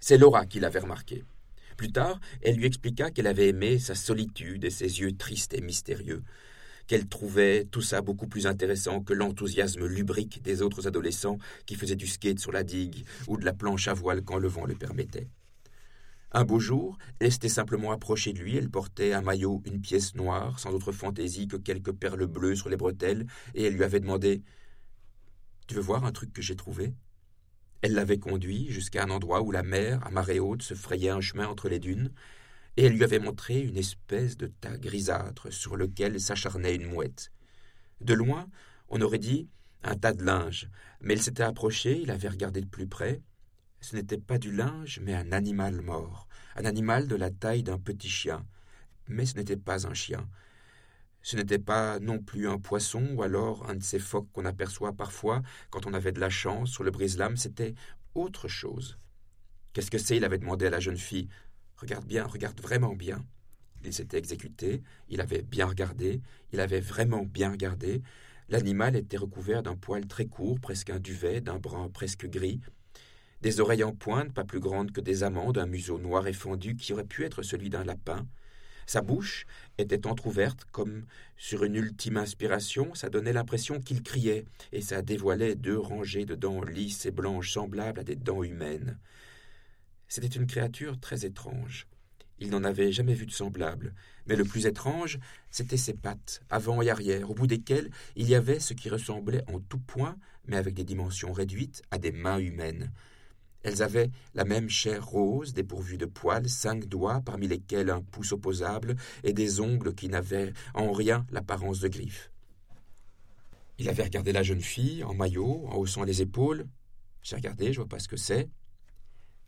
C'est 0.00 0.18
Laura 0.18 0.46
qui 0.46 0.60
l'avait 0.60 0.80
remarqué. 0.80 1.24
Plus 1.76 1.92
tard, 1.92 2.20
elle 2.42 2.56
lui 2.56 2.66
expliqua 2.66 3.10
qu'elle 3.10 3.26
avait 3.26 3.48
aimé 3.48 3.78
sa 3.78 3.94
solitude 3.94 4.64
et 4.64 4.70
ses 4.70 5.00
yeux 5.00 5.16
tristes 5.16 5.54
et 5.54 5.60
mystérieux 5.60 6.22
qu'elle 6.86 7.08
trouvait 7.08 7.66
tout 7.70 7.82
ça 7.82 8.00
beaucoup 8.00 8.26
plus 8.26 8.46
intéressant 8.46 9.00
que 9.00 9.12
l'enthousiasme 9.12 9.86
lubrique 9.86 10.42
des 10.42 10.62
autres 10.62 10.86
adolescents 10.86 11.38
qui 11.66 11.74
faisaient 11.74 11.96
du 11.96 12.06
skate 12.06 12.38
sur 12.38 12.52
la 12.52 12.64
digue 12.64 13.04
ou 13.28 13.36
de 13.36 13.44
la 13.44 13.52
planche 13.52 13.88
à 13.88 13.94
voile 13.94 14.22
quand 14.22 14.38
le 14.38 14.48
vent 14.48 14.66
le 14.66 14.74
permettait. 14.74 15.28
Un 16.34 16.44
beau 16.44 16.58
jour, 16.58 16.96
elle 17.18 17.30
s'était 17.30 17.50
simplement 17.50 17.92
approchée 17.92 18.32
de 18.32 18.38
lui, 18.38 18.56
elle 18.56 18.70
portait 18.70 19.12
un 19.12 19.20
maillot, 19.20 19.62
une 19.66 19.82
pièce 19.82 20.14
noire, 20.14 20.58
sans 20.58 20.70
autre 20.72 20.90
fantaisie 20.90 21.46
que 21.46 21.58
quelques 21.58 21.92
perles 21.92 22.26
bleues 22.26 22.56
sur 22.56 22.70
les 22.70 22.76
bretelles, 22.76 23.26
et 23.54 23.64
elle 23.64 23.74
lui 23.74 23.84
avait 23.84 24.00
demandé 24.00 24.42
Tu 25.66 25.74
veux 25.74 25.82
voir 25.82 26.06
un 26.06 26.12
truc 26.12 26.32
que 26.32 26.40
j'ai 26.40 26.56
trouvé? 26.56 26.94
Elle 27.82 27.92
l'avait 27.92 28.18
conduit 28.18 28.70
jusqu'à 28.70 29.04
un 29.04 29.10
endroit 29.10 29.42
où 29.42 29.50
la 29.50 29.62
mer, 29.62 30.06
à 30.06 30.10
marée 30.10 30.40
haute, 30.40 30.62
se 30.62 30.72
frayait 30.72 31.10
un 31.10 31.20
chemin 31.20 31.48
entre 31.48 31.68
les 31.68 31.78
dunes, 31.80 32.12
et 32.76 32.84
elle 32.84 32.94
lui 32.94 33.04
avait 33.04 33.18
montré 33.18 33.60
une 33.60 33.76
espèce 33.76 34.36
de 34.36 34.46
tas 34.46 34.78
grisâtre 34.78 35.52
sur 35.52 35.76
lequel 35.76 36.20
s'acharnait 36.20 36.74
une 36.74 36.86
mouette. 36.86 37.30
De 38.00 38.14
loin, 38.14 38.48
on 38.88 39.00
aurait 39.00 39.18
dit 39.18 39.48
un 39.82 39.96
tas 39.96 40.12
de 40.12 40.24
linge, 40.24 40.68
mais 41.00 41.14
elle 41.14 41.22
s'était 41.22 41.42
approchée, 41.42 42.00
il 42.00 42.10
avait 42.10 42.28
regardé 42.28 42.60
de 42.60 42.66
plus 42.66 42.86
près. 42.86 43.20
Ce 43.80 43.96
n'était 43.96 44.18
pas 44.18 44.38
du 44.38 44.52
linge, 44.52 45.00
mais 45.02 45.14
un 45.14 45.32
animal 45.32 45.80
mort, 45.82 46.28
un 46.56 46.64
animal 46.64 47.08
de 47.08 47.16
la 47.16 47.30
taille 47.30 47.64
d'un 47.64 47.78
petit 47.78 48.08
chien. 48.08 48.46
Mais 49.08 49.26
ce 49.26 49.36
n'était 49.36 49.56
pas 49.56 49.86
un 49.86 49.94
chien. 49.94 50.28
Ce 51.22 51.36
n'était 51.36 51.58
pas 51.58 51.98
non 52.00 52.20
plus 52.20 52.48
un 52.48 52.58
poisson 52.58 53.14
ou 53.14 53.22
alors 53.22 53.68
un 53.68 53.74
de 53.74 53.82
ces 53.82 53.98
phoques 53.98 54.30
qu'on 54.32 54.44
aperçoit 54.44 54.92
parfois 54.92 55.42
quand 55.70 55.86
on 55.86 55.94
avait 55.94 56.12
de 56.12 56.20
la 56.20 56.30
chance 56.30 56.70
sur 56.70 56.84
le 56.84 56.90
brise-lames, 56.90 57.36
c'était 57.36 57.74
autre 58.14 58.48
chose. 58.48 58.98
Qu'est-ce 59.72 59.90
que 59.90 59.98
c'est? 59.98 60.16
il 60.16 60.24
avait 60.24 60.38
demandé 60.38 60.66
à 60.66 60.70
la 60.70 60.80
jeune 60.80 60.98
fille. 60.98 61.28
Regarde 61.82 62.06
bien, 62.06 62.24
regarde 62.24 62.60
vraiment 62.60 62.94
bien. 62.94 63.24
Il 63.84 63.92
s'était 63.92 64.16
exécuté, 64.16 64.84
il 65.08 65.20
avait 65.20 65.42
bien 65.42 65.66
regardé, 65.66 66.22
il 66.52 66.60
avait 66.60 66.78
vraiment 66.78 67.24
bien 67.24 67.50
regardé. 67.50 68.02
L'animal 68.48 68.94
était 68.94 69.16
recouvert 69.16 69.64
d'un 69.64 69.74
poil 69.74 70.06
très 70.06 70.26
court, 70.26 70.60
presque 70.60 70.90
un 70.90 71.00
duvet, 71.00 71.40
d'un 71.40 71.58
brun 71.58 71.88
presque 71.88 72.28
gris, 72.28 72.60
des 73.40 73.58
oreilles 73.58 73.82
en 73.82 73.92
pointe, 73.92 74.32
pas 74.32 74.44
plus 74.44 74.60
grandes 74.60 74.92
que 74.92 75.00
des 75.00 75.24
amandes, 75.24 75.58
un 75.58 75.66
museau 75.66 75.98
noir 75.98 76.28
et 76.28 76.32
fendu 76.32 76.76
qui 76.76 76.92
aurait 76.92 77.02
pu 77.02 77.24
être 77.24 77.42
celui 77.42 77.68
d'un 77.68 77.82
lapin. 77.82 78.28
Sa 78.86 79.00
bouche 79.00 79.44
était 79.76 80.06
entr'ouverte 80.06 80.64
comme 80.70 81.06
sur 81.36 81.64
une 81.64 81.74
ultime 81.74 82.16
inspiration, 82.16 82.94
ça 82.94 83.10
donnait 83.10 83.32
l'impression 83.32 83.80
qu'il 83.80 84.04
criait, 84.04 84.44
et 84.70 84.82
ça 84.82 85.02
dévoilait 85.02 85.56
deux 85.56 85.78
rangées 85.78 86.26
de 86.26 86.36
dents 86.36 86.62
lisses 86.62 87.06
et 87.06 87.10
blanches 87.10 87.54
semblables 87.54 87.98
à 87.98 88.04
des 88.04 88.14
dents 88.14 88.44
humaines. 88.44 89.00
C'était 90.14 90.26
une 90.26 90.46
créature 90.46 91.00
très 91.00 91.24
étrange. 91.24 91.86
Il 92.38 92.50
n'en 92.50 92.64
avait 92.64 92.92
jamais 92.92 93.14
vu 93.14 93.24
de 93.24 93.32
semblable, 93.32 93.94
mais 94.26 94.36
le 94.36 94.44
plus 94.44 94.66
étrange, 94.66 95.18
c'étaient 95.50 95.78
ses 95.78 95.94
pattes, 95.94 96.42
avant 96.50 96.82
et 96.82 96.90
arrière, 96.90 97.30
au 97.30 97.34
bout 97.34 97.46
desquelles 97.46 97.88
il 98.14 98.28
y 98.28 98.34
avait 98.34 98.60
ce 98.60 98.74
qui 98.74 98.90
ressemblait 98.90 99.42
en 99.48 99.58
tout 99.58 99.78
point, 99.78 100.18
mais 100.46 100.58
avec 100.58 100.74
des 100.74 100.84
dimensions 100.84 101.32
réduites, 101.32 101.80
à 101.90 101.96
des 101.96 102.12
mains 102.12 102.36
humaines. 102.36 102.92
Elles 103.62 103.82
avaient 103.82 104.10
la 104.34 104.44
même 104.44 104.68
chair 104.68 105.02
rose, 105.02 105.54
dépourvue 105.54 105.96
de 105.96 106.04
poils, 106.04 106.46
cinq 106.46 106.84
doigts, 106.84 107.22
parmi 107.24 107.48
lesquels 107.48 107.88
un 107.88 108.02
pouce 108.02 108.32
opposable, 108.32 108.96
et 109.24 109.32
des 109.32 109.60
ongles 109.60 109.94
qui 109.94 110.10
n'avaient 110.10 110.52
en 110.74 110.92
rien 110.92 111.24
l'apparence 111.30 111.80
de 111.80 111.88
griffes. 111.88 112.30
Il 113.78 113.88
avait 113.88 114.04
regardé 114.04 114.32
la 114.32 114.42
jeune 114.42 114.60
fille, 114.60 115.04
en 115.04 115.14
maillot, 115.14 115.66
en 115.68 115.76
haussant 115.76 116.04
les 116.04 116.20
épaules. 116.20 116.66
J'ai 117.22 117.36
regardé, 117.36 117.72
je 117.72 117.80
vois 117.80 117.88
pas 117.88 117.98
ce 117.98 118.08
que 118.08 118.18
c'est. 118.18 118.50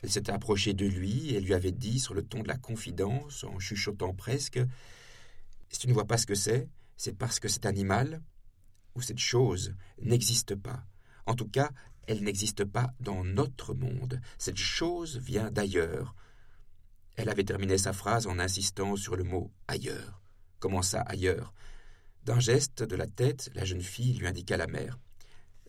Elle 0.02 0.10
s'était 0.10 0.32
approchée 0.32 0.74
de 0.74 0.86
lui 0.86 1.34
et 1.34 1.40
lui 1.40 1.54
avait 1.54 1.72
dit, 1.72 1.98
sur 1.98 2.14
le 2.14 2.22
ton 2.22 2.42
de 2.42 2.48
la 2.48 2.58
confidence, 2.58 3.44
en 3.44 3.58
chuchotant 3.58 4.14
presque 4.14 4.60
Si 5.70 5.78
tu 5.78 5.88
ne 5.88 5.94
vois 5.94 6.06
pas 6.06 6.18
ce 6.18 6.26
que 6.26 6.34
c'est, 6.34 6.68
c'est 6.96 7.16
parce 7.16 7.40
que 7.40 7.48
cet 7.48 7.66
animal, 7.66 8.20
ou 8.94 9.00
cette 9.00 9.18
chose, 9.18 9.74
n'existe 10.00 10.54
pas. 10.54 10.84
En 11.26 11.34
tout 11.34 11.48
cas, 11.48 11.70
elle 12.06 12.22
n'existe 12.22 12.64
pas 12.64 12.92
dans 13.00 13.24
notre 13.24 13.74
monde. 13.74 14.20
Cette 14.38 14.58
chose 14.58 15.18
vient 15.18 15.50
d'ailleurs. 15.50 16.14
Elle 17.16 17.28
avait 17.28 17.44
terminé 17.44 17.78
sa 17.78 17.92
phrase 17.92 18.26
en 18.26 18.38
insistant 18.38 18.96
sur 18.96 19.16
le 19.16 19.24
mot 19.24 19.52
ailleurs. 19.68 20.20
Comment 20.58 20.82
ça, 20.82 21.00
ailleurs? 21.02 21.54
D'un 22.24 22.40
geste 22.40 22.82
de 22.82 22.96
la 22.96 23.06
tête, 23.06 23.50
la 23.54 23.64
jeune 23.64 23.82
fille 23.82 24.14
lui 24.14 24.26
indiqua 24.26 24.56
la 24.56 24.66
mer. 24.66 24.98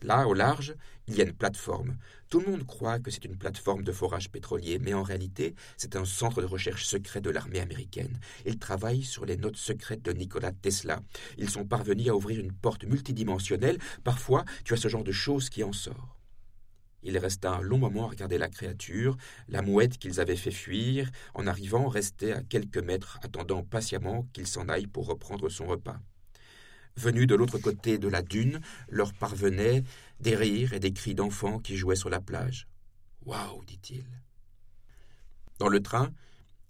Là, 0.02 0.26
au 0.28 0.34
large, 0.34 0.74
il 1.08 1.16
y 1.16 1.20
a 1.20 1.24
une 1.24 1.32
plateforme. 1.32 1.96
Tout 2.28 2.40
le 2.40 2.50
monde 2.50 2.66
croit 2.66 2.98
que 2.98 3.10
c'est 3.10 3.24
une 3.24 3.36
plateforme 3.36 3.82
de 3.82 3.92
forage 3.92 4.30
pétrolier, 4.30 4.78
mais 4.78 4.92
en 4.92 5.02
réalité, 5.02 5.54
c'est 5.76 5.96
un 5.96 6.04
centre 6.04 6.42
de 6.42 6.46
recherche 6.46 6.84
secret 6.84 7.20
de 7.20 7.30
l'armée 7.30 7.60
américaine. 7.60 8.20
Ils 8.44 8.58
travaillent 8.58 9.04
sur 9.04 9.24
les 9.24 9.36
notes 9.36 9.56
secrètes 9.56 10.02
de 10.02 10.12
Nikola 10.12 10.52
Tesla. 10.52 11.00
Ils 11.38 11.50
sont 11.50 11.64
parvenus 11.64 12.08
à 12.08 12.14
ouvrir 12.14 12.40
une 12.40 12.52
porte 12.52 12.84
multidimensionnelle. 12.84 13.78
Parfois, 14.04 14.44
tu 14.64 14.74
as 14.74 14.76
ce 14.76 14.88
genre 14.88 15.04
de 15.04 15.12
choses 15.12 15.48
qui 15.48 15.64
en 15.64 15.72
sort. 15.72 16.16
Il 17.02 17.16
resta 17.18 17.52
un 17.52 17.60
long 17.60 17.78
moment 17.78 18.06
à 18.06 18.10
regarder 18.10 18.36
la 18.36 18.48
créature, 18.48 19.16
la 19.48 19.62
mouette 19.62 19.96
qu'ils 19.96 20.20
avaient 20.20 20.34
fait 20.34 20.50
fuir, 20.50 21.10
en 21.34 21.46
arrivant 21.46 21.88
restait 21.88 22.32
à 22.32 22.42
quelques 22.42 22.78
mètres, 22.78 23.20
attendant 23.22 23.62
patiemment 23.62 24.26
qu'il 24.32 24.46
s'en 24.46 24.68
aille 24.68 24.88
pour 24.88 25.06
reprendre 25.06 25.48
son 25.48 25.66
repas 25.66 26.00
venus 26.96 27.26
de 27.26 27.34
l'autre 27.34 27.58
côté 27.58 27.98
de 27.98 28.08
la 28.08 28.22
dune, 28.22 28.60
leur 28.88 29.12
parvenaient 29.12 29.84
des 30.20 30.34
rires 30.34 30.72
et 30.72 30.80
des 30.80 30.92
cris 30.92 31.14
d'enfants 31.14 31.58
qui 31.58 31.76
jouaient 31.76 31.96
sur 31.96 32.10
la 32.10 32.20
plage. 32.20 32.68
Waouh, 33.24 33.64
dit-il. 33.64 34.04
Dans 35.58 35.68
le 35.68 35.82
train, 35.82 36.12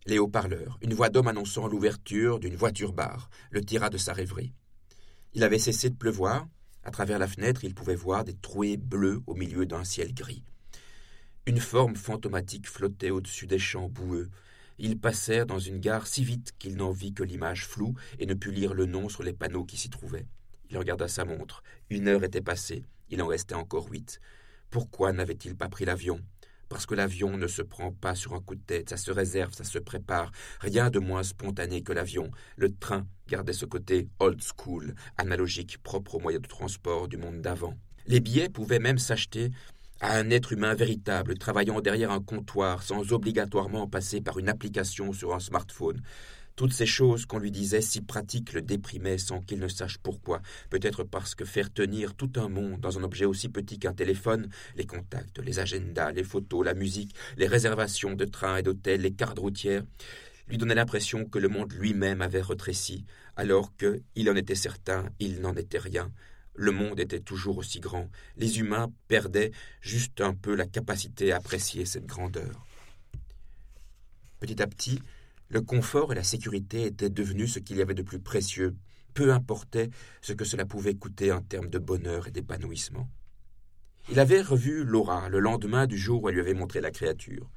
les 0.07 0.19
haut-parleurs, 0.19 0.79
une 0.83 0.95
voix 0.95 1.09
d'homme 1.09 1.29
annonçant 1.29 1.67
l'ouverture 1.67 2.39
d'une 2.39 2.57
voiture-bar, 2.57 3.29
le 3.51 3.65
tira 3.65 3.91
de 3.91 3.99
sa 3.99 4.13
rêverie. 4.13 4.53
Il 5.35 5.43
avait 5.43 5.59
cessé 5.59 5.91
de 5.91 5.97
pleuvoir. 5.97 6.47
À 6.83 6.91
travers 6.91 7.19
la 7.19 7.27
fenêtre, 7.27 7.65
il 7.65 7.75
pouvait 7.75 7.97
voir 7.97 8.25
des 8.25 8.37
trouées 8.37 8.77
bleues 8.77 9.21
au 9.27 9.35
milieu 9.35 9.67
d'un 9.67 9.85
ciel 9.85 10.15
gris. 10.15 10.45
Une 11.47 11.61
forme 11.61 11.97
fantomatique 11.97 12.69
flottait 12.69 13.11
au-dessus 13.11 13.47
des 13.47 13.59
champs 13.59 13.89
boueux, 13.89 14.31
ils 14.79 14.99
passèrent 14.99 15.47
dans 15.47 15.59
une 15.59 15.79
gare 15.79 16.07
si 16.07 16.25
vite 16.25 16.53
qu'il 16.59 16.77
n'en 16.77 16.91
vit 16.91 17.15
que 17.15 17.23
l'image 17.23 17.67
floue 17.67 17.95
et 18.19 18.27
ne 18.27 18.35
put 18.35 18.53
lire 18.53 18.75
le 18.75 18.87
nom 18.87 19.09
sur 19.09 19.23
les 19.23 19.33
panneaux 19.33 19.65
qui 19.65 19.77
s'y 19.77 19.91
trouvaient. 19.91 20.27
Il 20.71 20.79
regarda 20.79 21.09
sa 21.09 21.25
montre. 21.25 21.63
Une 21.91 22.09
heure 22.09 22.25
était 22.25 22.41
passée. 22.41 22.85
Il 23.09 23.23
en 23.23 23.29
restait 23.29 23.55
encore 23.55 23.89
huit. 23.89 24.21
Pourquoi 24.71 25.13
n'avait-il 25.13 25.57
pas 25.57 25.69
pris 25.69 25.85
l'avion? 25.85 26.21
Parce 26.69 26.87
que 26.87 26.95
l'avion 26.95 27.37
ne 27.37 27.47
se 27.47 27.63
prend 27.63 27.93
pas 27.93 28.17
sur 28.17 28.35
un 28.35 28.41
coup 28.41 28.57
de 28.57 28.61
tête, 28.61 28.91
ça 28.91 28.97
se 28.97 29.13
réserve, 29.13 29.55
ça 29.55 29.63
se 29.63 29.79
prépare. 29.79 30.33
Rien 30.61 30.91
de 30.91 30.99
moins 30.99 31.23
spontané 31.23 31.83
que 31.83 31.93
l'avion. 31.93 32.33
Le 32.57 32.75
train 32.75 33.07
gardait 33.29 33.53
ce 33.53 33.67
côté 33.67 34.09
old 34.19 34.43
school, 34.43 34.95
analogique, 35.17 35.79
propre 35.83 36.17
aux 36.17 36.21
moyens 36.21 36.43
de 36.43 36.49
transport 36.49 37.07
du 37.07 37.17
monde 37.17 37.41
d'avant. 37.41 37.79
Les 38.09 38.21
billets 38.21 38.49
pouvaient 38.49 38.81
même 38.81 38.99
s'acheter 38.99 39.51
à 40.01 40.19
un 40.19 40.31
être 40.31 40.53
humain 40.53 40.75
véritable, 40.75 41.39
travaillant 41.39 41.81
derrière 41.81 42.11
un 42.11 42.21
comptoir, 42.21 42.83
sans 42.83 43.13
obligatoirement 43.13 43.87
passer 43.87 44.21
par 44.21 44.39
une 44.39 44.49
application 44.49 45.13
sur 45.13 45.35
un 45.35 45.41
smartphone. 45.41 46.03
Toutes 46.55 46.73
ces 46.73 46.87
choses 46.87 47.27
qu'on 47.27 47.39
lui 47.39 47.51
disait 47.51 47.83
si 47.83 48.01
pratiques 48.01 48.55
le 48.55 48.63
déprimaient 48.63 49.19
sans 49.19 49.43
qu'il 49.43 49.59
ne 49.59 49.69
sache 49.69 49.99
pourquoi. 49.99 50.41
Peut-être 50.71 51.05
parce 51.05 51.35
que 51.35 51.45
faire 51.45 51.71
tenir 51.71 52.15
tout 52.15 52.33
un 52.37 52.49
monde 52.49 52.81
dans 52.81 52.99
un 52.99 53.03
objet 53.03 53.27
aussi 53.27 53.51
petit 53.51 53.79
qu'un 53.79 53.93
téléphone, 53.93 54.49
les 54.75 54.87
contacts, 54.87 55.39
les 55.39 55.59
agendas, 55.59 56.13
les 56.13 56.25
photos, 56.25 56.65
la 56.65 56.73
musique, 56.73 57.15
les 57.37 57.47
réservations 57.47 58.15
de 58.15 58.25
trains 58.25 58.57
et 58.57 58.63
d'hôtels, 58.63 59.03
les 59.03 59.13
cartes 59.13 59.39
routières, 59.39 59.83
lui 60.49 60.57
donnait 60.57 60.75
l'impression 60.75 61.27
que 61.27 61.39
le 61.39 61.49
monde 61.49 61.73
lui-même 61.73 62.23
avait 62.23 62.41
retréci, 62.41 63.05
alors 63.37 63.77
que, 63.77 64.01
il 64.15 64.31
en 64.31 64.37
était 64.37 64.55
certain, 64.55 65.11
il 65.19 65.41
n'en 65.41 65.55
était 65.55 65.79
rien, 65.79 66.11
le 66.57 66.73
monde 66.73 66.99
était 67.01 67.21
toujours 67.21 67.59
aussi 67.59 67.81
grand. 67.81 68.11
Les 68.37 68.59
humains 68.59 68.93
perdaient 69.09 69.53
juste 69.81 70.21
un 70.21 70.35
peu 70.35 70.55
la 70.55 70.67
capacité 70.67 71.33
à 71.33 71.37
apprécier 71.37 71.85
cette 71.85 72.07
grandeur. 72.07 72.67
Petit 74.41 74.61
à 74.63 74.67
petit, 74.67 75.01
Le 75.49 75.61
confort 75.61 76.13
et 76.13 76.17
la 76.17 76.25
sécurité 76.25 76.87
étaient 76.87 77.11
devenus 77.11 77.53
ce 77.53 77.61
qu'il 77.61 77.77
y 77.77 77.83
avait 77.83 77.95
de 77.95 78.03
plus 78.03 78.19
précieux, 78.19 78.75
peu 79.15 79.33
importait 79.33 79.91
ce 80.21 80.33
que 80.33 80.45
cela 80.45 80.67
pouvait 80.67 80.95
coûter 80.95 81.31
en 81.31 81.41
termes 81.41 81.71
de 81.71 81.79
bonheur 81.79 82.27
et 82.27 82.33
d'épanouissement. 82.33 83.09
Il 84.11 84.19
avait 84.19 84.43
revu 84.43 84.85
Laura 84.85 85.29
le 85.29 85.39
lendemain 85.39 85.87
du 85.87 85.97
jour 85.97 86.23
où 86.23 86.29
elle 86.29 86.35
lui 86.35 86.41
avait 86.41 86.55
montré 86.55 86.81
la 86.81 86.91
créature. 86.91 87.49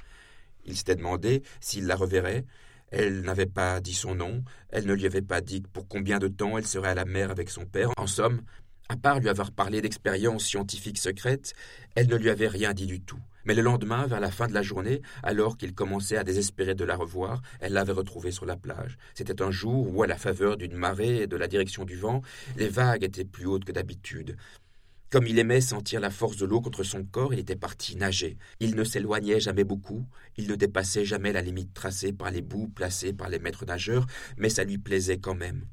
Il 0.65 0.77
s'était 0.77 0.95
demandé 0.95 1.41
s'il 1.61 1.87
la 1.87 1.95
reverrait. 1.95 2.45
Elle 2.91 3.21
n'avait 3.21 3.45
pas 3.45 3.81
dit 3.81 3.93
son 3.93 4.15
nom, 4.15 4.43
elle 4.69 4.85
ne 4.85 4.93
lui 4.93 5.05
avait 5.05 5.21
pas 5.21 5.41
dit 5.41 5.61
pour 5.61 5.87
combien 5.87 6.17
de 6.17 6.27
temps 6.27 6.57
elle 6.57 6.65
serait 6.65 6.89
à 6.89 6.95
la 6.95 7.05
mer 7.05 7.29
avec 7.29 7.49
son 7.49 7.65
père. 7.65 7.91
En 7.97 8.07
somme, 8.07 8.41
à 8.89 8.97
part 8.97 9.19
lui 9.19 9.29
avoir 9.29 9.51
parlé 9.51 9.81
d'expériences 9.81 10.45
scientifiques 10.45 10.97
secrètes, 10.97 11.53
elle 11.95 12.07
ne 12.07 12.15
lui 12.15 12.31
avait 12.31 12.47
rien 12.47 12.73
dit 12.73 12.87
du 12.87 12.99
tout. 12.99 13.19
Mais 13.45 13.53
le 13.53 13.61
lendemain, 13.61 14.07
vers 14.07 14.19
la 14.19 14.31
fin 14.31 14.47
de 14.47 14.53
la 14.53 14.63
journée, 14.63 15.03
alors 15.21 15.57
qu'il 15.57 15.75
commençait 15.75 16.17
à 16.17 16.23
désespérer 16.23 16.73
de 16.73 16.83
la 16.83 16.95
revoir, 16.95 17.41
elle 17.59 17.73
l'avait 17.73 17.93
retrouvée 17.93 18.31
sur 18.31 18.47
la 18.47 18.57
plage. 18.57 18.97
C'était 19.13 19.43
un 19.43 19.51
jour 19.51 19.95
où, 19.95 20.01
à 20.01 20.07
la 20.07 20.17
faveur 20.17 20.57
d'une 20.57 20.75
marée 20.75 21.21
et 21.21 21.27
de 21.27 21.37
la 21.37 21.47
direction 21.47 21.85
du 21.85 21.95
vent, 21.95 22.23
les 22.57 22.67
vagues 22.67 23.03
étaient 23.03 23.23
plus 23.23 23.45
hautes 23.45 23.63
que 23.63 23.71
d'habitude. 23.71 24.35
Comme 25.11 25.27
il 25.27 25.37
aimait 25.37 25.61
sentir 25.61 25.99
la 25.99 26.09
force 26.09 26.37
de 26.37 26.45
l'eau 26.45 26.61
contre 26.61 26.83
son 26.83 27.03
corps, 27.03 27.33
il 27.33 27.39
était 27.39 27.55
parti 27.55 27.95
nager. 27.95 28.37
Il 28.59 28.75
ne 28.75 28.83
s'éloignait 28.83 29.39
jamais 29.39 29.63
beaucoup, 29.63 30.05
il 30.35 30.47
ne 30.47 30.55
dépassait 30.55 31.05
jamais 31.05 31.31
la 31.31 31.41
limite 31.41 31.75
tracée 31.75 32.11
par 32.11 32.31
les 32.31 32.41
bouts 32.41 32.69
placés 32.69 33.13
par 33.13 33.29
les 33.29 33.39
maîtres 33.39 33.65
nageurs, 33.65 34.07
mais 34.37 34.49
ça 34.49 34.63
lui 34.63 34.79
plaisait 34.79 35.19
quand 35.19 35.35
même. 35.35 35.65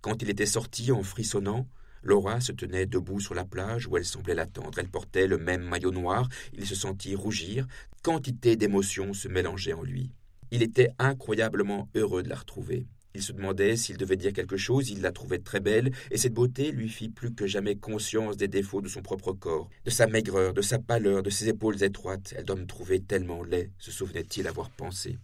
Quand 0.00 0.22
il 0.22 0.30
était 0.30 0.46
sorti 0.46 0.92
en 0.92 1.02
frissonnant, 1.02 1.68
Laura 2.02 2.40
se 2.40 2.52
tenait 2.52 2.86
debout 2.86 3.20
sur 3.20 3.34
la 3.34 3.44
plage 3.44 3.86
où 3.86 3.96
elle 3.96 4.04
semblait 4.04 4.34
l'attendre. 4.34 4.78
Elle 4.78 4.88
portait 4.88 5.26
le 5.26 5.38
même 5.38 5.62
maillot 5.62 5.90
noir, 5.90 6.28
il 6.52 6.66
se 6.66 6.74
sentit 6.74 7.14
rougir, 7.14 7.66
quantité 8.02 8.56
d'émotions 8.56 9.12
se 9.12 9.28
mélangeaient 9.28 9.72
en 9.72 9.82
lui. 9.82 10.12
Il 10.50 10.62
était 10.62 10.90
incroyablement 10.98 11.88
heureux 11.94 12.22
de 12.22 12.28
la 12.28 12.36
retrouver. 12.36 12.86
Il 13.14 13.22
se 13.22 13.32
demandait 13.32 13.76
s'il 13.76 13.96
devait 13.96 14.16
dire 14.16 14.32
quelque 14.32 14.56
chose, 14.56 14.90
il 14.90 15.02
la 15.02 15.10
trouvait 15.10 15.38
très 15.38 15.58
belle, 15.58 15.90
et 16.10 16.16
cette 16.16 16.32
beauté 16.32 16.70
lui 16.70 16.88
fit 16.88 17.08
plus 17.08 17.34
que 17.34 17.46
jamais 17.46 17.74
conscience 17.74 18.36
des 18.36 18.46
défauts 18.46 18.80
de 18.80 18.88
son 18.88 19.02
propre 19.02 19.32
corps, 19.32 19.68
de 19.84 19.90
sa 19.90 20.06
maigreur, 20.06 20.54
de 20.54 20.62
sa 20.62 20.78
pâleur, 20.78 21.22
de 21.22 21.30
ses 21.30 21.48
épaules 21.48 21.82
étroites. 21.82 22.34
Elle 22.36 22.44
doit 22.44 22.56
me 22.56 22.66
trouver 22.66 23.00
tellement 23.00 23.42
laid, 23.42 23.70
se 23.78 23.90
souvenait-il 23.90 24.46
avoir 24.46 24.70
pensé. 24.70 25.18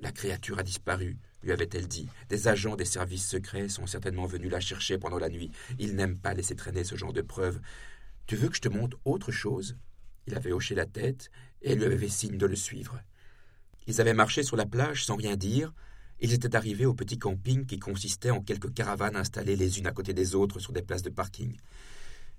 La 0.00 0.12
créature 0.12 0.58
a 0.58 0.62
disparu, 0.62 1.16
lui 1.42 1.50
avait-elle 1.50 1.88
dit. 1.88 2.08
Des 2.28 2.46
agents 2.46 2.76
des 2.76 2.84
services 2.84 3.26
secrets 3.26 3.68
sont 3.68 3.86
certainement 3.86 4.26
venus 4.26 4.50
la 4.50 4.60
chercher 4.60 4.96
pendant 4.96 5.18
la 5.18 5.28
nuit. 5.28 5.50
Ils 5.78 5.96
n'aiment 5.96 6.18
pas 6.18 6.34
laisser 6.34 6.54
traîner 6.54 6.84
ce 6.84 6.94
genre 6.94 7.12
de 7.12 7.22
preuves. 7.22 7.60
Tu 8.26 8.36
veux 8.36 8.48
que 8.48 8.56
je 8.56 8.60
te 8.60 8.68
montre 8.68 8.98
autre 9.04 9.32
chose? 9.32 9.76
Il 10.26 10.36
avait 10.36 10.52
hoché 10.52 10.74
la 10.74 10.86
tête, 10.86 11.30
et 11.62 11.72
elle 11.72 11.78
lui 11.78 11.86
avait 11.86 11.98
fait 11.98 12.08
signe 12.08 12.38
de 12.38 12.46
le 12.46 12.54
suivre. 12.54 13.00
Ils 13.86 14.00
avaient 14.00 14.14
marché 14.14 14.42
sur 14.42 14.56
la 14.56 14.66
plage 14.66 15.04
sans 15.04 15.16
rien 15.16 15.36
dire, 15.36 15.72
ils 16.20 16.34
étaient 16.34 16.56
arrivés 16.56 16.86
au 16.86 16.94
petit 16.94 17.18
camping 17.18 17.64
qui 17.64 17.78
consistait 17.78 18.30
en 18.30 18.42
quelques 18.42 18.74
caravanes 18.74 19.16
installées 19.16 19.56
les 19.56 19.78
unes 19.78 19.86
à 19.86 19.92
côté 19.92 20.12
des 20.12 20.34
autres 20.34 20.58
sur 20.58 20.72
des 20.72 20.82
places 20.82 21.02
de 21.02 21.10
parking. 21.10 21.56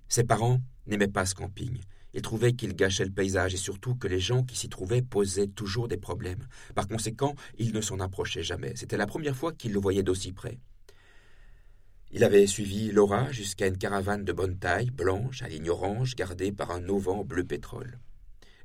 Ses 0.09 0.25
parents 0.25 0.59
n'aimaient 0.85 1.07
pas 1.07 1.25
ce 1.25 1.33
camping. 1.33 1.79
Ils 2.13 2.21
trouvaient 2.21 2.53
qu'il 2.53 2.75
gâchait 2.75 3.05
le 3.05 3.11
paysage 3.11 3.53
et 3.53 3.57
surtout 3.57 3.95
que 3.95 4.07
les 4.07 4.19
gens 4.19 4.43
qui 4.43 4.57
s'y 4.57 4.69
trouvaient 4.69 5.01
posaient 5.01 5.47
toujours 5.47 5.87
des 5.87 5.97
problèmes. 5.97 6.47
Par 6.75 6.87
conséquent, 6.87 7.35
ils 7.57 7.73
ne 7.73 7.81
s'en 7.81 7.99
approchaient 7.99 8.43
jamais. 8.43 8.73
C'était 8.75 8.97
la 8.97 9.07
première 9.07 9.35
fois 9.35 9.53
qu'ils 9.53 9.73
le 9.73 9.79
voyaient 9.79 10.03
d'aussi 10.03 10.31
près. 10.31 10.59
Il 12.11 12.23
avait 12.23 12.47
suivi 12.47 12.91
Laura 12.91 13.31
jusqu'à 13.31 13.67
une 13.67 13.77
caravane 13.77 14.25
de 14.25 14.33
bonne 14.33 14.57
taille, 14.57 14.89
blanche, 14.89 15.43
à 15.43 15.47
ligne 15.47 15.69
orange, 15.69 16.15
gardée 16.15 16.51
par 16.51 16.71
un 16.71 16.89
auvent 16.89 17.23
bleu 17.23 17.43
pétrole. 17.43 17.99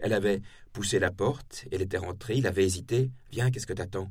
Elle 0.01 0.15
avait 0.15 0.41
poussé 0.73 0.99
la 0.99 1.11
porte, 1.11 1.67
elle 1.71 1.83
était 1.83 1.99
rentrée, 1.99 2.37
il 2.37 2.47
avait 2.47 2.65
hésité. 2.65 3.11
Viens, 3.31 3.51
qu'est-ce 3.51 3.67
que 3.67 3.75
t'attends? 3.75 4.11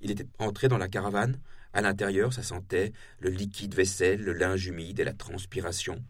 Il 0.00 0.10
était 0.10 0.26
entré 0.38 0.68
dans 0.68 0.78
la 0.78 0.88
caravane. 0.88 1.40
À 1.72 1.80
l'intérieur, 1.80 2.34
ça 2.34 2.42
sentait 2.42 2.92
le 3.18 3.30
liquide 3.30 3.74
vaisselle, 3.74 4.20
le 4.20 4.34
linge 4.34 4.66
humide 4.66 5.00
et 5.00 5.04
la 5.04 5.14
transpiration. 5.14 6.04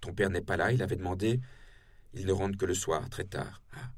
Ton 0.00 0.14
père 0.14 0.30
n'est 0.30 0.40
pas 0.40 0.56
là, 0.56 0.72
il 0.72 0.82
avait 0.82 0.96
demandé. 0.96 1.40
Il 2.14 2.26
ne 2.26 2.32
rentre 2.32 2.58
que 2.58 2.66
le 2.66 2.74
soir, 2.74 3.08
très 3.10 3.24
tard. 3.24 3.62
Ah. 3.72 3.90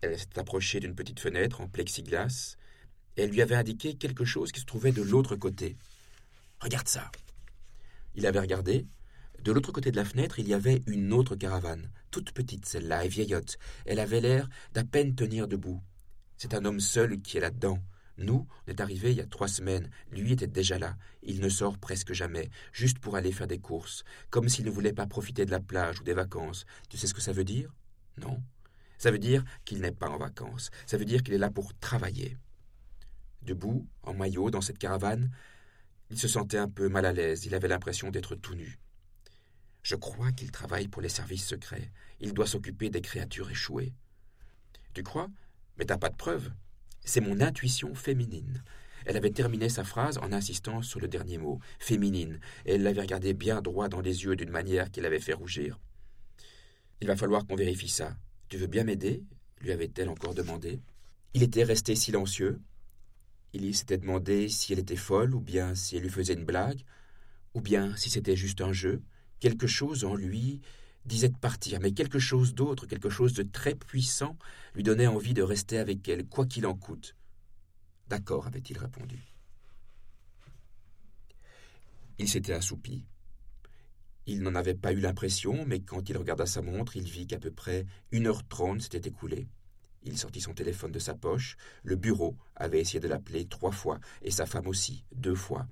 Elle 0.00 0.18
s'est 0.18 0.38
approchée 0.38 0.80
d'une 0.80 0.94
petite 0.94 1.20
fenêtre 1.20 1.60
en 1.60 1.68
plexiglas 1.68 2.56
et 3.16 3.22
elle 3.22 3.30
lui 3.30 3.42
avait 3.42 3.54
indiqué 3.54 3.94
quelque 3.94 4.24
chose 4.24 4.52
qui 4.52 4.60
se 4.60 4.64
trouvait 4.64 4.92
de 4.92 5.02
l'autre 5.02 5.36
côté. 5.36 5.76
Regarde 6.60 6.88
ça. 6.88 7.10
Il 8.14 8.26
avait 8.26 8.40
regardé. 8.40 8.86
De 9.40 9.52
l'autre 9.52 9.72
côté 9.72 9.90
de 9.90 9.96
la 9.96 10.04
fenêtre, 10.04 10.38
il 10.38 10.48
y 10.48 10.54
avait 10.54 10.82
une 10.86 11.12
autre 11.12 11.34
caravane, 11.34 11.90
toute 12.10 12.32
petite 12.32 12.64
celle-là 12.64 13.04
et 13.04 13.08
vieillotte. 13.08 13.58
Elle 13.86 13.98
avait 13.98 14.20
l'air 14.20 14.48
d'à 14.72 14.84
peine 14.84 15.14
tenir 15.14 15.48
debout. 15.48 15.82
C'est 16.36 16.54
un 16.54 16.64
homme 16.64 16.80
seul 16.80 17.20
qui 17.20 17.38
est 17.38 17.40
là-dedans. 17.40 17.78
Nous, 18.22 18.46
on 18.66 18.70
est 18.70 18.80
arrivés 18.80 19.10
il 19.10 19.16
y 19.16 19.20
a 19.20 19.26
trois 19.26 19.48
semaines. 19.48 19.90
Lui 20.12 20.32
était 20.32 20.46
déjà 20.46 20.78
là. 20.78 20.96
Il 21.22 21.40
ne 21.40 21.48
sort 21.48 21.76
presque 21.78 22.12
jamais, 22.12 22.50
juste 22.72 23.00
pour 23.00 23.16
aller 23.16 23.32
faire 23.32 23.48
des 23.48 23.58
courses, 23.58 24.04
comme 24.30 24.48
s'il 24.48 24.64
ne 24.64 24.70
voulait 24.70 24.92
pas 24.92 25.06
profiter 25.06 25.44
de 25.44 25.50
la 25.50 25.58
plage 25.60 26.00
ou 26.00 26.04
des 26.04 26.14
vacances. 26.14 26.64
Tu 26.88 26.96
sais 26.96 27.08
ce 27.08 27.14
que 27.14 27.20
ça 27.20 27.32
veut 27.32 27.44
dire? 27.44 27.74
Non. 28.18 28.40
Ça 28.98 29.10
veut 29.10 29.18
dire 29.18 29.44
qu'il 29.64 29.80
n'est 29.80 29.90
pas 29.90 30.08
en 30.08 30.18
vacances. 30.18 30.70
Ça 30.86 30.96
veut 30.96 31.04
dire 31.04 31.24
qu'il 31.24 31.34
est 31.34 31.38
là 31.38 31.50
pour 31.50 31.76
travailler. 31.78 32.36
Debout, 33.42 33.88
en 34.04 34.14
maillot, 34.14 34.52
dans 34.52 34.60
cette 34.60 34.78
caravane, 34.78 35.32
il 36.10 36.18
se 36.18 36.28
sentait 36.28 36.58
un 36.58 36.68
peu 36.68 36.88
mal 36.88 37.06
à 37.06 37.12
l'aise. 37.12 37.44
Il 37.44 37.56
avait 37.56 37.66
l'impression 37.66 38.10
d'être 38.10 38.36
tout 38.36 38.54
nu. 38.54 38.78
Je 39.82 39.96
crois 39.96 40.30
qu'il 40.30 40.52
travaille 40.52 40.86
pour 40.86 41.02
les 41.02 41.08
services 41.08 41.46
secrets. 41.46 41.90
Il 42.20 42.34
doit 42.34 42.46
s'occuper 42.46 42.88
des 42.88 43.00
créatures 43.00 43.50
échouées. 43.50 43.92
Tu 44.94 45.02
crois? 45.02 45.28
Mais 45.76 45.86
t'as 45.86 45.98
pas 45.98 46.10
de 46.10 46.16
preuves. 46.16 46.52
C'est 47.04 47.20
mon 47.20 47.40
intuition 47.40 47.94
féminine. 47.94 48.62
Elle 49.04 49.16
avait 49.16 49.30
terminé 49.30 49.68
sa 49.68 49.84
phrase 49.84 50.18
en 50.18 50.32
insistant 50.32 50.82
sur 50.82 51.00
le 51.00 51.08
dernier 51.08 51.38
mot, 51.38 51.58
féminine, 51.78 52.38
elle 52.64 52.82
l'avait 52.82 53.00
regardé 53.00 53.34
bien 53.34 53.60
droit 53.60 53.88
dans 53.88 54.00
les 54.00 54.24
yeux 54.24 54.36
d'une 54.36 54.50
manière 54.50 54.90
qui 54.90 55.00
l'avait 55.00 55.18
fait 55.18 55.32
rougir. 55.32 55.80
Il 57.00 57.08
va 57.08 57.16
falloir 57.16 57.46
qu'on 57.46 57.56
vérifie 57.56 57.88
ça. 57.88 58.16
Tu 58.48 58.56
veux 58.56 58.68
bien 58.68 58.84
m'aider? 58.84 59.24
lui 59.60 59.72
avait-elle 59.72 60.08
encore 60.08 60.34
demandé. 60.34 60.80
Il 61.34 61.42
était 61.42 61.64
resté 61.64 61.94
silencieux. 61.94 62.60
Il 63.52 63.74
s'était 63.74 63.98
demandé 63.98 64.48
si 64.48 64.72
elle 64.72 64.78
était 64.78 64.96
folle, 64.96 65.34
ou 65.34 65.40
bien 65.40 65.74
si 65.74 65.96
elle 65.96 66.02
lui 66.02 66.10
faisait 66.10 66.34
une 66.34 66.44
blague, 66.44 66.82
ou 67.54 67.60
bien 67.60 67.94
si 67.96 68.10
c'était 68.10 68.36
juste 68.36 68.60
un 68.60 68.72
jeu. 68.72 69.02
Quelque 69.40 69.66
chose 69.66 70.04
en 70.04 70.14
lui 70.14 70.60
disait 71.04 71.28
de 71.28 71.36
partir, 71.36 71.80
mais 71.80 71.92
quelque 71.92 72.18
chose 72.18 72.54
d'autre, 72.54 72.86
quelque 72.86 73.10
chose 73.10 73.32
de 73.32 73.42
très 73.42 73.74
puissant, 73.74 74.36
lui 74.74 74.82
donnait 74.82 75.06
envie 75.06 75.34
de 75.34 75.42
rester 75.42 75.78
avec 75.78 76.08
elle, 76.08 76.26
quoi 76.26 76.46
qu'il 76.46 76.66
en 76.66 76.74
coûte. 76.74 77.16
D'accord, 78.08 78.46
avait-il 78.46 78.78
répondu. 78.78 79.18
Il 82.18 82.28
s'était 82.28 82.52
assoupi. 82.52 83.04
Il 84.26 84.42
n'en 84.42 84.54
avait 84.54 84.74
pas 84.74 84.92
eu 84.92 85.00
l'impression, 85.00 85.64
mais 85.66 85.80
quand 85.80 86.08
il 86.08 86.16
regarda 86.16 86.46
sa 86.46 86.62
montre, 86.62 86.96
il 86.96 87.04
vit 87.04 87.26
qu'à 87.26 87.38
peu 87.38 87.50
près 87.50 87.86
une 88.12 88.26
heure 88.26 88.46
trente 88.46 88.82
s'était 88.82 89.08
écoulée. 89.08 89.48
Il 90.04 90.18
sortit 90.18 90.40
son 90.40 90.54
téléphone 90.54 90.92
de 90.92 90.98
sa 90.98 91.14
poche. 91.14 91.56
Le 91.82 91.96
bureau 91.96 92.36
avait 92.54 92.80
essayé 92.80 93.00
de 93.00 93.08
l'appeler 93.08 93.46
trois 93.46 93.72
fois, 93.72 93.98
et 94.22 94.30
sa 94.30 94.46
femme 94.46 94.66
aussi, 94.66 95.04
deux 95.12 95.34
fois. 95.34 95.66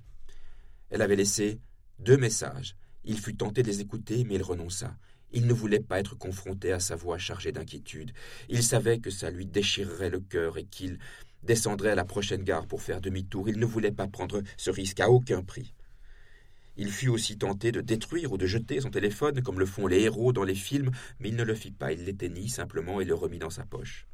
Elle 0.89 1.01
avait 1.01 1.15
laissé 1.15 1.59
deux 1.99 2.17
messages. 2.17 2.75
Il 3.03 3.19
fut 3.19 3.35
tenté 3.35 3.63
de 3.63 3.67
les 3.67 3.81
écouter, 3.81 4.23
mais 4.25 4.35
il 4.35 4.43
renonça. 4.43 4.97
Il 5.33 5.47
ne 5.47 5.53
voulait 5.53 5.79
pas 5.79 5.99
être 5.99 6.15
confronté 6.15 6.71
à 6.71 6.79
sa 6.79 6.95
voix 6.95 7.17
chargée 7.17 7.51
d'inquiétude. 7.51 8.11
Il 8.49 8.63
savait 8.63 8.99
que 8.99 9.09
ça 9.09 9.29
lui 9.29 9.45
déchirerait 9.45 10.09
le 10.09 10.19
cœur 10.19 10.57
et 10.57 10.65
qu'il 10.65 10.99
descendrait 11.43 11.91
à 11.91 11.95
la 11.95 12.05
prochaine 12.05 12.43
gare 12.43 12.67
pour 12.67 12.81
faire 12.81 13.01
demi-tour. 13.01 13.49
Il 13.49 13.59
ne 13.59 13.65
voulait 13.65 13.91
pas 13.91 14.07
prendre 14.07 14.41
ce 14.57 14.69
risque 14.69 14.99
à 14.99 15.09
aucun 15.09 15.41
prix. 15.41 15.73
Il 16.77 16.91
fut 16.91 17.09
aussi 17.09 17.37
tenté 17.37 17.71
de 17.71 17.81
détruire 17.81 18.31
ou 18.31 18.37
de 18.37 18.45
jeter 18.45 18.81
son 18.81 18.89
téléphone 18.89 19.41
comme 19.41 19.59
le 19.59 19.65
font 19.65 19.87
les 19.87 20.01
héros 20.01 20.33
dans 20.33 20.43
les 20.43 20.55
films, 20.55 20.91
mais 21.19 21.29
il 21.29 21.35
ne 21.35 21.43
le 21.43 21.55
fit 21.55 21.71
pas, 21.71 21.91
il 21.91 22.05
l'éteignit 22.05 22.49
simplement 22.49 23.01
et 23.01 23.05
le 23.05 23.13
remit 23.13 23.39
dans 23.39 23.49
sa 23.49 23.65
poche. 23.65 24.07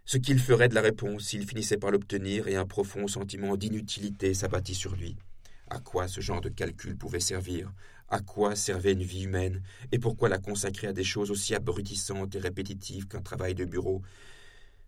ce 0.08 0.17
qu'il 0.17 0.39
ferait 0.39 0.70
de 0.70 0.74
la 0.74 0.82
réponse 0.82 1.26
s'il 1.26 1.46
finissait 1.46 1.76
par 1.76 1.91
l'obtenir, 1.91 2.48
et 2.48 2.56
un 2.56 2.65
profond 2.65 3.10
sentiment 3.10 3.58
d'inutilité 3.58 4.34
s'abattit 4.34 4.74
sur 4.74 4.96
lui. 4.96 5.17
À 5.70 5.80
quoi 5.80 6.08
ce 6.08 6.22
genre 6.22 6.39
de 6.39 6.48
calcul 6.48 6.96
pouvait 6.96 7.20
servir? 7.20 7.74
À 8.08 8.22
quoi 8.22 8.56
servait 8.56 8.93
une 8.93 9.04
vie 9.04 9.24
humaine? 9.24 9.62
Et 9.91 10.00
pourquoi 10.00 10.30
la 10.30 10.38
consacrer 10.38 10.88
à 10.88 10.93
des 10.93 11.04
choses 11.04 11.30
aussi 11.30 11.54
abrutissantes 11.54 12.34
et 12.36 12.39
répétitives 12.39 13.10
qu'un 13.10 13.22
travail 13.22 13.54
de 13.54 13.65
bureau? 13.65 14.02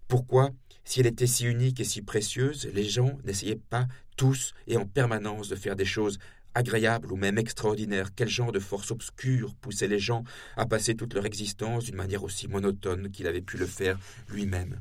Pourquoi, 0.08 0.52
si 0.86 1.02
elle 1.02 1.08
était 1.08 1.28
si 1.28 1.46
unique 1.46 1.82
et 1.82 1.84
si 1.84 2.02
précieuse, 2.02 2.70
les 2.74 2.86
gens 2.86 3.18
n'essayaient 3.26 3.58
pas 3.58 3.90
tous 4.16 4.54
et 4.68 4.78
en 4.78 4.86
permanence 4.86 5.50
de 5.50 5.58
faire 5.58 5.76
des 5.76 5.84
choses 5.84 6.18
agréables 6.54 7.12
ou 7.12 7.18
même 7.18 7.38
extraordinaires? 7.38 8.12
Quel 8.16 8.30
genre 8.30 8.54
de 8.54 8.60
force 8.60 8.90
obscure 8.90 9.54
poussait 9.56 9.90
les 9.90 10.00
gens 10.00 10.24
à 10.56 10.66
passer 10.66 10.96
toute 10.96 11.14
leur 11.14 11.26
existence 11.26 11.84
d'une 11.84 11.96
manière 11.96 12.24
aussi 12.24 12.48
monotone 12.48 13.12
qu'il 13.12 13.28
avait 13.28 13.42
pu 13.42 13.58
le 13.58 13.66
faire 13.66 14.00
lui-même? 14.30 14.80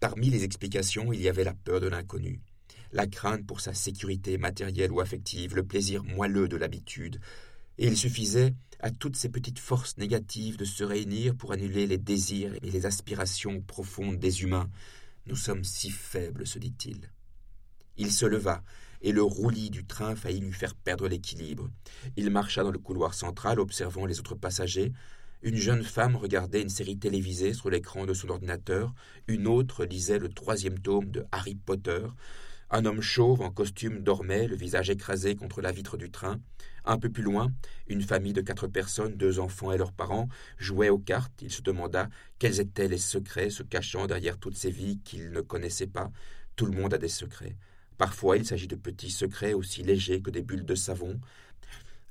Parmi 0.00 0.28
les 0.28 0.44
explications, 0.44 1.12
il 1.12 1.22
y 1.22 1.28
avait 1.28 1.44
la 1.44 1.54
peur 1.54 1.80
de 1.80 1.88
l'inconnu, 1.88 2.40
la 2.92 3.06
crainte 3.06 3.46
pour 3.46 3.60
sa 3.60 3.72
sécurité 3.72 4.36
matérielle 4.36 4.92
ou 4.92 5.00
affective, 5.00 5.56
le 5.56 5.64
plaisir 5.64 6.04
moelleux 6.04 6.48
de 6.48 6.56
l'habitude, 6.56 7.18
et 7.78 7.86
il 7.86 7.96
suffisait 7.96 8.54
à 8.80 8.90
toutes 8.90 9.16
ces 9.16 9.30
petites 9.30 9.58
forces 9.58 9.96
négatives 9.96 10.58
de 10.58 10.66
se 10.66 10.84
réunir 10.84 11.34
pour 11.34 11.52
annuler 11.52 11.86
les 11.86 11.98
désirs 11.98 12.54
et 12.62 12.70
les 12.70 12.84
aspirations 12.84 13.62
profondes 13.62 14.18
des 14.18 14.42
humains. 14.42 14.68
Nous 15.26 15.36
sommes 15.36 15.64
si 15.64 15.90
faibles, 15.90 16.46
se 16.46 16.58
dit-il. 16.58 17.10
Il 17.96 18.12
se 18.12 18.26
leva, 18.26 18.62
et 19.00 19.12
le 19.12 19.22
roulis 19.22 19.70
du 19.70 19.86
train 19.86 20.14
faillit 20.14 20.40
lui 20.40 20.52
faire 20.52 20.74
perdre 20.74 21.08
l'équilibre. 21.08 21.70
Il 22.16 22.30
marcha 22.30 22.62
dans 22.62 22.70
le 22.70 22.78
couloir 22.78 23.14
central, 23.14 23.60
observant 23.60 24.04
les 24.04 24.20
autres 24.20 24.34
passagers, 24.34 24.92
une 25.42 25.56
jeune 25.56 25.84
femme 25.84 26.16
regardait 26.16 26.62
une 26.62 26.68
série 26.68 26.98
télévisée 26.98 27.52
sur 27.52 27.70
l'écran 27.70 28.06
de 28.06 28.14
son 28.14 28.30
ordinateur, 28.30 28.94
une 29.28 29.46
autre 29.46 29.84
lisait 29.84 30.18
le 30.18 30.28
troisième 30.28 30.78
tome 30.78 31.10
de 31.10 31.24
Harry 31.32 31.54
Potter, 31.54 32.06
un 32.68 32.84
homme 32.84 33.00
chauve 33.00 33.42
en 33.42 33.50
costume 33.50 34.00
dormait, 34.00 34.48
le 34.48 34.56
visage 34.56 34.90
écrasé 34.90 35.36
contre 35.36 35.60
la 35.60 35.70
vitre 35.70 35.96
du 35.96 36.10
train. 36.10 36.40
Un 36.84 36.98
peu 36.98 37.08
plus 37.08 37.22
loin, 37.22 37.52
une 37.86 38.02
famille 38.02 38.32
de 38.32 38.40
quatre 38.40 38.66
personnes, 38.66 39.14
deux 39.14 39.38
enfants 39.38 39.70
et 39.70 39.78
leurs 39.78 39.92
parents, 39.92 40.28
jouaient 40.58 40.88
aux 40.88 40.98
cartes. 40.98 41.42
Il 41.42 41.52
se 41.52 41.62
demanda 41.62 42.08
quels 42.40 42.58
étaient 42.58 42.88
les 42.88 42.98
secrets 42.98 43.50
se 43.50 43.62
cachant 43.62 44.08
derrière 44.08 44.38
toutes 44.38 44.56
ces 44.56 44.70
vies 44.70 44.98
qu'il 45.04 45.30
ne 45.30 45.42
connaissait 45.42 45.86
pas. 45.86 46.10
Tout 46.56 46.66
le 46.66 46.76
monde 46.76 46.92
a 46.92 46.98
des 46.98 47.08
secrets. 47.08 47.56
Parfois, 47.98 48.36
il 48.36 48.44
s'agit 48.44 48.66
de 48.66 48.76
petits 48.76 49.12
secrets 49.12 49.54
aussi 49.54 49.84
légers 49.84 50.20
que 50.20 50.30
des 50.30 50.42
bulles 50.42 50.66
de 50.66 50.74
savon. 50.74 51.20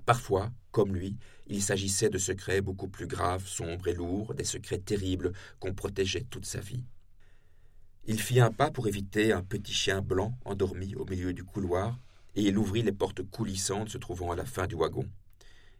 Parfois, 0.05 0.51
comme 0.71 0.95
lui, 0.95 1.17
il 1.47 1.61
s'agissait 1.61 2.09
de 2.09 2.17
secrets 2.17 2.61
beaucoup 2.61 2.87
plus 2.87 3.07
graves, 3.07 3.45
sombres 3.45 3.87
et 3.87 3.93
lourds, 3.93 4.33
des 4.33 4.43
secrets 4.43 4.79
terribles 4.79 5.33
qu'on 5.59 5.73
protégeait 5.73 6.25
toute 6.29 6.45
sa 6.45 6.59
vie. 6.59 6.83
Il 8.05 8.21
fit 8.21 8.39
un 8.39 8.51
pas 8.51 8.69
pour 8.69 8.87
éviter 8.87 9.31
un 9.31 9.41
petit 9.41 9.73
chien 9.73 10.01
blanc 10.01 10.37
endormi 10.45 10.95
au 10.95 11.05
milieu 11.05 11.33
du 11.33 11.43
couloir, 11.43 11.99
et 12.35 12.43
il 12.43 12.57
ouvrit 12.57 12.83
les 12.83 12.91
portes 12.91 13.23
coulissantes 13.23 13.89
se 13.89 13.97
trouvant 13.97 14.31
à 14.31 14.35
la 14.35 14.45
fin 14.45 14.67
du 14.67 14.75
wagon. 14.75 15.09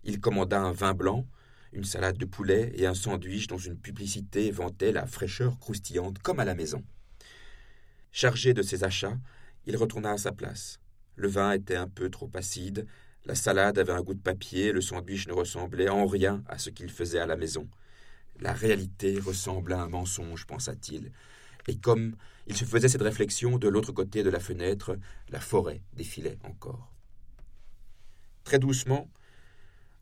Il 0.03 0.19
commanda 0.19 0.59
un 0.59 0.71
vin 0.71 0.93
blanc, 0.93 1.27
une 1.73 1.83
salade 1.83 2.17
de 2.17 2.25
poulet 2.25 2.71
et 2.75 2.87
un 2.87 2.93
sandwich 2.93 3.47
dont 3.47 3.57
une 3.57 3.77
publicité 3.77 4.49
vantait 4.49 4.91
la 4.91 5.05
fraîcheur 5.05 5.59
croustillante 5.59 6.19
comme 6.19 6.39
à 6.39 6.45
la 6.45 6.55
maison. 6.55 6.83
Chargé 8.11 8.53
de 8.53 8.61
ses 8.61 8.83
achats, 8.83 9.17
il 9.65 9.75
retourna 9.75 10.11
à 10.11 10.17
sa 10.17 10.31
place. 10.31 10.79
Le 11.15 11.27
vin 11.27 11.51
était 11.51 11.75
un 11.75 11.87
peu 11.87 12.09
trop 12.09 12.29
acide, 12.33 12.87
la 13.25 13.35
salade 13.35 13.79
avait 13.79 13.91
un 13.91 14.01
goût 14.01 14.13
de 14.13 14.19
papier, 14.21 14.71
le 14.71 14.81
sandwich 14.81 15.27
ne 15.27 15.33
ressemblait 15.33 15.89
en 15.89 16.05
rien 16.05 16.43
à 16.47 16.57
ce 16.57 16.69
qu'il 16.69 16.89
faisait 16.89 17.19
à 17.19 17.25
la 17.25 17.35
maison. 17.35 17.67
La 18.39 18.53
réalité 18.53 19.19
ressemble 19.19 19.73
à 19.73 19.81
un 19.81 19.89
mensonge, 19.89 20.45
pensa-t-il. 20.45 21.11
Et 21.67 21.77
comme 21.77 22.15
il 22.47 22.55
se 22.55 22.65
faisait 22.65 22.89
cette 22.89 23.01
réflexion, 23.01 23.57
de 23.57 23.67
l'autre 23.67 23.91
côté 23.91 24.21
de 24.21 24.29
la 24.29 24.39
fenêtre, 24.39 24.97
la 25.29 25.39
forêt 25.39 25.81
défilait 25.93 26.37
encore. 26.43 26.91
Très 28.43 28.59
doucement, 28.59 29.09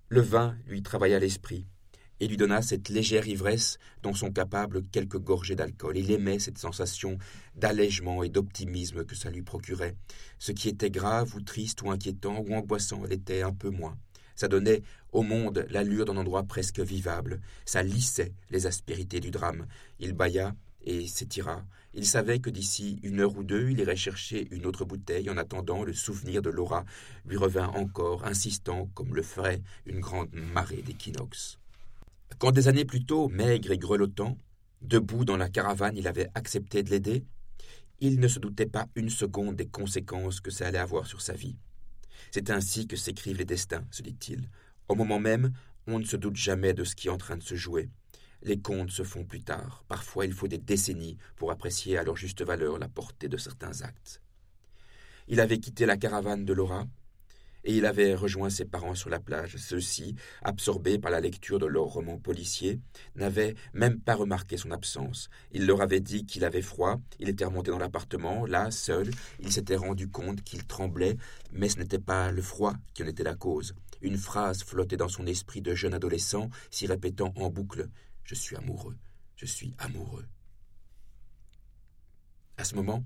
le 0.10 0.22
vin 0.22 0.58
lui 0.68 0.84
travailla 0.84 1.20
l'esprit 1.20 1.66
et 2.24 2.28
lui 2.28 2.38
donna 2.38 2.62
cette 2.62 2.88
légère 2.88 3.28
ivresse 3.28 3.80
dont 4.02 4.14
sont 4.14 4.32
capables 4.32 4.82
quelques 4.94 5.20
gorgées 5.20 5.58
d'alcool. 5.58 5.98
Il 5.98 6.10
aimait 6.10 6.40
cette 6.40 6.58
sensation 6.58 7.18
d'allègement 7.56 8.24
et 8.24 8.30
d'optimisme 8.30 9.04
que 9.04 9.14
ça 9.14 9.30
lui 9.30 9.42
procurait. 9.42 9.98
Ce 10.40 10.54
qui 10.54 10.70
était 10.70 10.90
grave 10.90 11.36
ou 11.36 11.42
triste 11.42 11.82
ou 11.82 11.92
inquiétant 11.92 12.42
ou 12.48 12.54
angoissant 12.54 13.04
l'était 13.04 13.42
un 13.42 13.52
peu 13.52 13.70
moins. 13.70 13.98
Ça 14.38 14.48
donnait 14.48 14.84
au 15.12 15.22
monde 15.22 15.66
l'allure 15.70 16.06
d'un 16.06 16.16
endroit 16.16 16.44
presque 16.44 16.80
vivable. 16.80 17.42
Ça 17.66 17.84
lissait 17.84 18.32
les 18.52 18.68
aspérités 18.68 19.20
du 19.20 19.30
drame. 19.30 19.68
Il 20.00 20.14
bâilla 20.14 20.56
et 20.86 21.08
s'étira. 21.08 21.66
Il 21.94 22.06
savait 22.06 22.40
que 22.40 22.50
d'ici 22.50 23.02
une 23.04 23.20
heure 23.20 23.38
ou 23.38 23.44
deux, 23.44 23.70
il 23.70 23.80
irait 23.80 23.98
chercher 23.98 24.48
une 24.52 24.66
autre 24.66 24.86
bouteille. 24.86 25.30
En 25.30 25.36
attendant, 25.36 25.84
le 25.84 25.94
souvenir 25.94 26.42
de 26.42 26.50
Laura 26.50 26.86
lui 27.26 27.36
revint 27.36 27.68
encore, 27.68 28.26
insistant 28.26 28.90
comme 28.94 29.14
le 29.14 29.24
ferait 29.24 29.62
une 29.86 30.00
grande 30.00 30.30
marée 30.32 30.82
d'équinoxe. 30.82 31.60
Quand 32.44 32.52
des 32.52 32.68
années 32.68 32.84
plus 32.84 33.06
tôt, 33.06 33.30
maigre 33.30 33.72
et 33.72 33.78
grelottant, 33.78 34.38
debout 34.82 35.24
dans 35.24 35.38
la 35.38 35.48
caravane, 35.48 35.96
il 35.96 36.10
avait 36.10 36.28
accepté 36.36 36.84
de 36.84 36.90
l'aider, 36.90 37.24
il 38.02 38.20
ne 38.20 38.28
se 38.28 38.38
doutait 38.38 38.66
pas 38.66 38.86
une 38.96 39.10
seconde 39.10 39.56
des 39.56 39.70
conséquences 39.70 40.42
que 40.42 40.52
ça 40.52 40.68
allait 40.68 40.78
avoir 40.78 41.08
sur 41.08 41.22
sa 41.22 41.32
vie. 41.32 41.56
C'est 42.32 42.50
ainsi 42.50 42.86
que 42.86 42.98
s'écrivent 42.98 43.38
les 43.38 43.46
destins, 43.46 43.86
se 43.92 44.02
dit-il. 44.02 44.50
Au 44.90 44.96
moment 44.96 45.22
même, 45.22 45.54
on 45.88 46.00
ne 46.00 46.04
se 46.04 46.18
doute 46.18 46.36
jamais 46.36 46.74
de 46.74 46.84
ce 46.84 46.96
qui 46.96 47.08
est 47.08 47.12
en 47.12 47.18
train 47.18 47.38
de 47.38 47.44
se 47.44 47.56
jouer. 47.56 47.90
Les 48.42 48.60
contes 48.60 48.92
se 48.92 49.04
font 49.04 49.24
plus 49.24 49.42
tard. 49.42 49.86
Parfois, 49.88 50.26
il 50.26 50.34
faut 50.34 50.50
des 50.50 50.58
décennies 50.58 51.16
pour 51.38 51.50
apprécier 51.50 51.98
à 51.98 52.04
leur 52.04 52.18
juste 52.18 52.44
valeur 52.44 52.78
la 52.78 52.90
portée 52.90 53.30
de 53.30 53.38
certains 53.38 53.84
actes. 53.84 54.22
Il 55.30 55.40
avait 55.40 55.60
quitté 55.60 55.86
la 55.86 55.96
caravane 55.96 56.44
de 56.44 56.52
Laura, 56.52 56.90
et 57.64 57.76
il 57.76 57.86
avait 57.86 58.16
rejoint 58.16 58.50
ses 58.50 58.66
parents 58.66 58.96
sur 58.96 59.10
la 59.10 59.20
plage. 59.20 59.58
Ceux-ci, 59.58 60.16
absorbés 60.42 61.00
par 61.00 61.12
la 61.12 61.22
lecture 61.22 61.60
de 61.60 61.66
leurs 61.66 61.86
romans 61.86 62.18
policiers, 62.18 62.80
n'avaient 63.16 63.56
même 63.74 64.00
pas 64.00 64.16
remarqué 64.16 64.58
son 64.58 64.72
absence. 64.72 65.30
Il 65.52 65.66
leur 65.66 65.82
avait 65.82 66.00
dit 66.00 66.26
qu'il 66.26 66.46
avait 66.46 66.62
froid, 66.62 67.00
il 67.20 67.30
était 67.30 67.46
remonté 67.46 67.72
dans 67.72 67.80
l'appartement, 67.80 68.46
là, 68.46 68.72
seul, 68.72 69.10
il 69.40 69.52
s'était 69.52 69.76
rendu 69.76 70.10
compte 70.10 70.44
qu'il 70.44 70.66
tremblait, 70.66 71.18
mais 71.52 71.70
ce 71.70 71.80
n'était 71.80 72.00
pas 72.00 72.32
le 72.32 72.42
froid 72.42 72.74
qui 72.94 73.04
en 73.04 73.08
était 73.08 73.24
la 73.24 73.36
cause. 73.36 73.76
Une 74.02 74.18
phrase 74.18 74.64
flottait 74.64 74.98
dans 74.98 75.08
son 75.08 75.26
esprit 75.26 75.62
de 75.62 75.74
jeune 75.74 75.94
adolescent, 75.94 76.50
s'y 76.70 76.88
répétant 76.88 77.34
en 77.38 77.50
boucle 77.50 77.90
Je 78.24 78.36
suis 78.36 78.56
amoureux, 78.56 78.98
je 79.36 79.46
suis 79.46 79.74
amoureux. 79.78 80.26
À 82.58 82.66
ce 82.66 82.76
moment, 82.76 83.04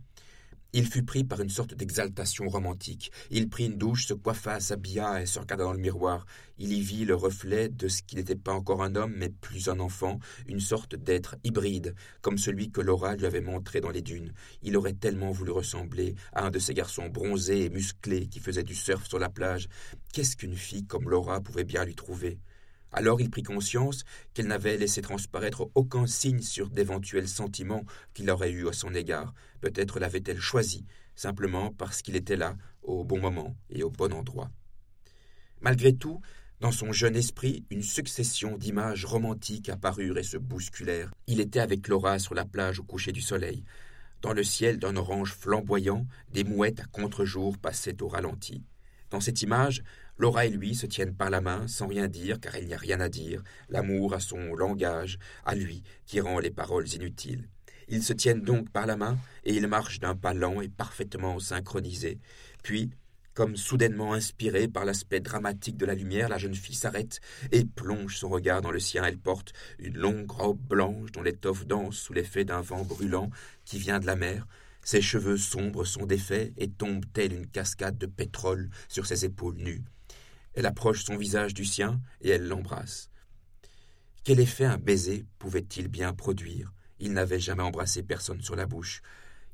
il 0.78 0.86
fut 0.86 1.02
pris 1.02 1.24
par 1.24 1.42
une 1.42 1.50
sorte 1.50 1.74
d'exaltation 1.74 2.48
romantique. 2.48 3.12
Il 3.32 3.50
prit 3.50 3.66
une 3.66 3.80
douche, 3.80 4.06
se 4.06 4.14
coiffa, 4.14 4.60
s'habilla 4.60 5.20
et 5.20 5.26
se 5.26 5.40
regarda 5.40 5.64
dans 5.64 5.74
le 5.74 5.80
miroir. 5.80 6.28
Il 6.60 6.72
y 6.72 6.82
vit 6.82 7.04
le 7.04 7.16
reflet 7.16 7.68
de 7.68 7.88
ce 7.88 8.04
qui 8.04 8.16
n'était 8.16 8.36
pas 8.36 8.54
encore 8.54 8.84
un 8.84 8.96
homme, 8.96 9.16
mais 9.18 9.30
plus 9.30 9.70
un 9.70 9.80
enfant, 9.80 10.20
une 10.46 10.60
sorte 10.60 10.94
d'être 10.94 11.36
hybride, 11.44 11.96
comme 12.22 12.38
celui 12.38 12.70
que 12.70 12.82
Laura 12.82 13.16
lui 13.16 13.26
avait 13.26 13.42
montré 13.42 13.82
dans 13.82 13.90
les 13.90 14.04
dunes. 14.04 14.34
Il 14.62 14.78
aurait 14.78 14.94
tellement 14.94 15.32
voulu 15.32 15.50
ressembler 15.50 16.14
à 16.32 16.46
un 16.46 16.52
de 16.52 16.60
ces 16.60 16.76
garçons 16.76 17.10
bronzés 17.10 17.66
et 17.66 17.70
musclés 17.72 18.28
qui 18.28 18.40
faisaient 18.40 18.62
du 18.62 18.76
surf 18.76 19.08
sur 19.08 19.18
la 19.18 19.30
plage. 19.30 19.70
Qu'est-ce 20.14 20.38
qu'une 20.38 20.56
fille 20.56 20.86
comme 20.86 21.10
Laura 21.10 21.42
pouvait 21.42 21.64
bien 21.64 21.86
lui 21.86 21.96
trouver? 21.96 22.38
Alors 22.92 23.22
il 23.22 23.30
prit 23.30 23.44
conscience 23.44 24.04
qu'elle 24.34 24.48
n'avait 24.48 24.78
laissé 24.78 25.02
transparaître 25.02 25.70
aucun 25.76 26.08
signe 26.08 26.42
sur 26.42 26.70
d'éventuels 26.70 27.28
sentiments 27.28 27.86
qu'il 28.14 28.30
aurait 28.30 28.52
eus 28.52 28.68
à 28.68 28.74
son 28.74 28.94
égard. 28.94 29.34
Peut-être 29.62 30.00
l'avait-elle 30.00 30.40
choisi, 30.40 30.86
simplement 31.16 31.72
parce 31.72 32.02
qu'il 32.02 32.16
était 32.16 32.38
là, 32.38 32.56
au 32.84 33.04
bon 33.04 33.20
moment 33.20 33.56
et 33.70 33.84
au 33.84 33.90
bon 33.90 34.14
endroit. 34.14 34.50
Malgré 35.62 35.94
tout, 35.94 36.22
Dans 36.60 36.72
son 36.72 36.92
jeune 36.92 37.16
esprit, 37.16 37.66
une 37.70 37.84
succession 37.84 38.58
d'images 38.58 39.06
romantiques 39.06 39.70
apparurent 39.70 40.18
et 40.18 40.24
se 40.24 40.38
bousculèrent. 40.38 41.12
Il 41.28 41.40
était 41.40 41.60
avec 41.60 41.88
Laura 41.88 42.18
sur 42.18 42.34
la 42.34 42.46
plage 42.46 42.80
au 42.80 42.84
coucher 42.84 43.12
du 43.12 43.22
soleil. 43.22 43.64
Dans 44.24 44.34
le 44.34 44.44
ciel 44.44 44.80
d'un 44.80 44.96
orange 44.96 45.34
flamboyant, 45.34 46.08
des 46.34 46.44
mouettes 46.44 46.80
à 46.80 46.86
contre-jour 46.86 47.60
passaient 47.60 48.02
au 48.02 48.08
ralenti. 48.08 48.64
Dans 49.12 49.20
cette 49.20 49.44
image, 49.44 49.84
Laura 50.18 50.46
et 50.46 50.50
lui 50.50 50.74
se 50.74 50.86
tiennent 50.86 51.16
par 51.16 51.30
la 51.30 51.42
main 51.42 51.68
sans 51.68 51.88
rien 51.88 52.08
dire 52.08 52.40
car 52.40 52.58
il 52.58 52.68
n'y 52.68 52.74
a 52.74 52.78
rien 52.78 53.00
à 53.00 53.10
dire, 53.10 53.44
l'amour 53.70 54.14
a 54.14 54.20
son 54.20 54.56
langage, 54.56 55.20
à 55.46 55.54
lui 55.54 55.84
qui 56.06 56.20
rend 56.20 56.40
les 56.40 56.52
paroles 56.52 56.88
inutiles. 56.90 57.48
Ils 57.88 58.04
se 58.04 58.14
tiennent 58.14 58.42
donc 58.42 58.70
par 58.70 58.86
la 58.86 58.98
main 58.98 59.18
et 59.46 59.54
ils 59.54 59.68
marchent 59.68 60.00
d'un 60.00 60.16
pas 60.16 60.34
lent 60.34 60.60
et 60.62 60.68
parfaitement 60.68 61.40
synchronisé. 61.40 62.20
Puis, 62.64 62.90
comme 63.34 63.56
soudainement 63.56 64.14
inspirée 64.14 64.68
par 64.68 64.84
l'aspect 64.84 65.20
dramatique 65.20 65.78
de 65.78 65.86
la 65.86 65.94
lumière, 65.94 66.28
la 66.28 66.40
jeune 66.40 66.56
fille 66.56 66.76
s'arrête 66.76 67.22
et 67.52 67.64
plonge 67.64 68.18
son 68.18 68.30
regard 68.30 68.64
dans 68.64 68.72
le 68.72 68.80
sien. 68.80 69.06
Elle 69.06 69.20
porte 69.20 69.54
une 69.78 69.96
longue 69.96 70.32
robe 70.32 70.60
blanche 70.60 71.12
dont 71.12 71.22
l'étoffe 71.22 71.68
danse 71.68 71.98
sous 71.98 72.14
l'effet 72.14 72.46
d'un 72.46 72.62
vent 72.62 72.84
brûlant 72.84 73.30
qui 73.64 73.78
vient 73.78 74.00
de 74.00 74.08
la 74.08 74.16
mer. 74.16 74.48
Ses 74.84 75.02
cheveux 75.02 75.38
sombres 75.38 75.86
sont 75.86 76.08
défaits 76.08 76.52
et 76.58 76.70
tombent 76.70 77.06
telle 77.14 77.34
une 77.34 77.46
cascade 77.46 78.00
de 78.00 78.08
pétrole 78.08 78.70
sur 78.90 79.06
ses 79.06 79.24
épaules 79.24 79.58
nues. 79.58 79.84
Elle 80.58 80.66
approche 80.66 81.06
son 81.06 81.18
visage 81.18 81.54
du 81.54 81.66
sien 81.66 82.02
et 82.20 82.30
elle 82.30 82.48
l'embrasse. 82.48 83.12
Quel 84.24 84.40
effet 84.40 84.66
un 84.66 84.80
baiser 84.80 85.24
pouvait-il 85.38 85.88
bien 85.88 86.14
produire? 86.14 86.74
Il 87.00 87.14
n'avait 87.14 87.40
jamais 87.40 87.62
embrassé 87.62 88.02
personne 88.02 88.42
sur 88.42 88.56
la 88.56 88.66
bouche. 88.66 89.04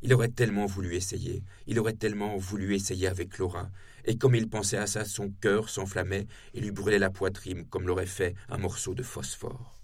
Il 0.02 0.14
aurait 0.14 0.30
tellement 0.30 0.66
voulu 0.66 0.96
essayer, 0.96 1.44
il 1.68 1.78
aurait 1.78 1.92
tellement 1.92 2.38
voulu 2.38 2.74
essayer 2.74 3.08
avec 3.08 3.38
Laura, 3.38 3.70
et 4.06 4.18
comme 4.18 4.36
il 4.36 4.48
pensait 4.48 4.78
à 4.78 4.88
ça, 4.88 5.04
son 5.04 5.30
cœur 5.30 5.68
s'enflammait 5.68 6.26
et 6.54 6.62
lui 6.62 6.72
brûlait 6.72 7.00
la 7.00 7.10
poitrine 7.10 7.66
comme 7.66 7.86
l'aurait 7.86 8.06
fait 8.06 8.34
un 8.48 8.58
morceau 8.58 8.94
de 8.94 9.04
phosphore. 9.04 9.83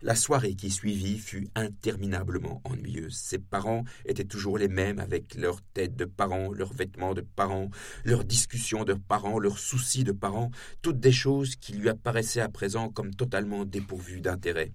La 0.00 0.14
soirée 0.14 0.54
qui 0.54 0.70
suivit 0.70 1.18
fut 1.18 1.48
interminablement 1.56 2.60
ennuyeuse. 2.62 3.16
Ses 3.16 3.40
parents 3.40 3.82
étaient 4.04 4.22
toujours 4.22 4.56
les 4.56 4.68
mêmes 4.68 5.00
avec 5.00 5.34
leurs 5.34 5.60
têtes 5.60 5.96
de 5.96 6.04
parents, 6.04 6.52
leurs 6.52 6.72
vêtements 6.72 7.14
de 7.14 7.20
parents, 7.20 7.68
leurs 8.04 8.24
discussions 8.24 8.84
de 8.84 8.94
parents, 8.94 9.40
leurs 9.40 9.58
soucis 9.58 10.04
de 10.04 10.12
parents, 10.12 10.52
toutes 10.82 11.00
des 11.00 11.10
choses 11.10 11.56
qui 11.56 11.72
lui 11.72 11.88
apparaissaient 11.88 12.40
à 12.40 12.48
présent 12.48 12.90
comme 12.90 13.12
totalement 13.12 13.64
dépourvues 13.64 14.20
d'intérêt. 14.20 14.72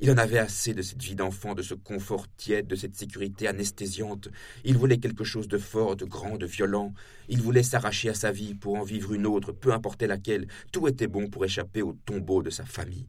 Il 0.00 0.10
en 0.10 0.18
avait 0.18 0.38
assez 0.38 0.74
de 0.74 0.82
cette 0.82 1.00
vie 1.00 1.14
d'enfant, 1.14 1.54
de 1.54 1.62
ce 1.62 1.74
confort 1.74 2.26
tiède, 2.36 2.66
de 2.66 2.74
cette 2.74 2.96
sécurité 2.96 3.46
anesthésiante. 3.46 4.26
Il 4.64 4.76
voulait 4.76 4.98
quelque 4.98 5.22
chose 5.22 5.46
de 5.46 5.58
fort, 5.58 5.94
de 5.94 6.04
grand, 6.04 6.36
de 6.36 6.46
violent. 6.46 6.92
Il 7.28 7.40
voulait 7.40 7.62
s'arracher 7.62 8.08
à 8.08 8.14
sa 8.14 8.32
vie 8.32 8.56
pour 8.56 8.74
en 8.74 8.82
vivre 8.82 9.14
une 9.14 9.26
autre, 9.26 9.52
peu 9.52 9.72
importe 9.72 10.02
laquelle. 10.02 10.48
Tout 10.72 10.88
était 10.88 11.06
bon 11.06 11.28
pour 11.28 11.44
échapper 11.44 11.82
au 11.82 11.92
tombeau 11.92 12.42
de 12.42 12.50
sa 12.50 12.64
famille. 12.64 13.06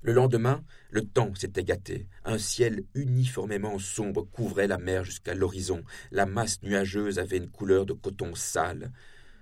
Le 0.00 0.12
lendemain, 0.12 0.62
le 0.90 1.02
temps 1.02 1.34
s'était 1.34 1.64
gâté. 1.64 2.06
Un 2.24 2.38
ciel 2.38 2.84
uniformément 2.94 3.80
sombre 3.80 4.22
couvrait 4.30 4.68
la 4.68 4.78
mer 4.78 5.02
jusqu'à 5.02 5.34
l'horizon. 5.34 5.82
La 6.12 6.24
masse 6.24 6.62
nuageuse 6.62 7.18
avait 7.18 7.38
une 7.38 7.50
couleur 7.50 7.84
de 7.84 7.94
coton 7.94 8.36
sale. 8.36 8.92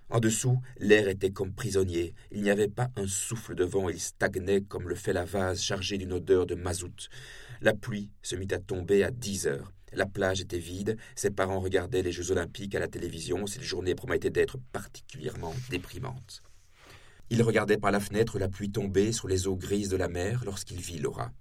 En 0.09 0.19
dessous, 0.19 0.63
l'air 0.79 1.09
était 1.09 1.31
comme 1.31 1.53
prisonnier. 1.53 2.15
Il 2.31 2.41
n'y 2.41 2.49
avait 2.49 2.69
pas 2.69 2.91
un 2.97 3.07
souffle 3.07 3.55
de 3.55 3.65
vent, 3.65 3.91
il 3.91 4.01
stagnait 4.01 4.63
comme 4.63 4.89
le 4.89 4.95
fait 4.95 5.13
la 5.13 5.27
vase 5.27 5.61
chargée 5.61 5.99
d'une 5.99 6.15
odeur 6.15 6.47
de 6.47 6.55
mazout. 6.55 7.09
La 7.61 7.75
pluie 7.75 8.11
se 8.23 8.35
mit 8.35 8.49
à 8.53 8.59
tomber 8.59 9.05
à 9.05 9.11
dix 9.11 9.47
heures. 9.47 9.73
La 9.93 10.07
plage 10.07 10.41
était 10.41 10.59
vide, 10.59 10.97
ses 11.15 11.31
parents 11.31 11.61
regardaient 11.61 12.03
les 12.03 12.13
Jeux 12.13 12.31
olympiques 12.31 12.75
à 12.75 12.81
la 12.81 12.89
télévision, 12.89 13.47
cette 13.47 13.63
journée 13.63 13.95
promettait 13.95 14.31
d'être 14.31 14.59
particulièrement 14.73 15.55
déprimante. 15.71 16.43
Il 17.29 17.43
regardait 17.43 17.79
par 17.79 17.91
la 17.91 18.01
fenêtre 18.01 18.39
la 18.39 18.49
pluie 18.49 18.71
tomber 18.71 19.11
sur 19.11 19.27
les 19.27 19.49
eaux 19.49 19.57
grises 19.57 19.89
de 19.89 19.97
la 19.97 20.09
mer 20.09 20.45
lorsqu'il 20.45 20.81
vit 20.81 20.99
Laura. 20.99 21.33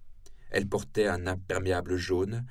Elle 0.50 0.68
portait 0.68 1.08
un 1.08 1.28
imperméable 1.28 1.96
jaune, 1.96 2.46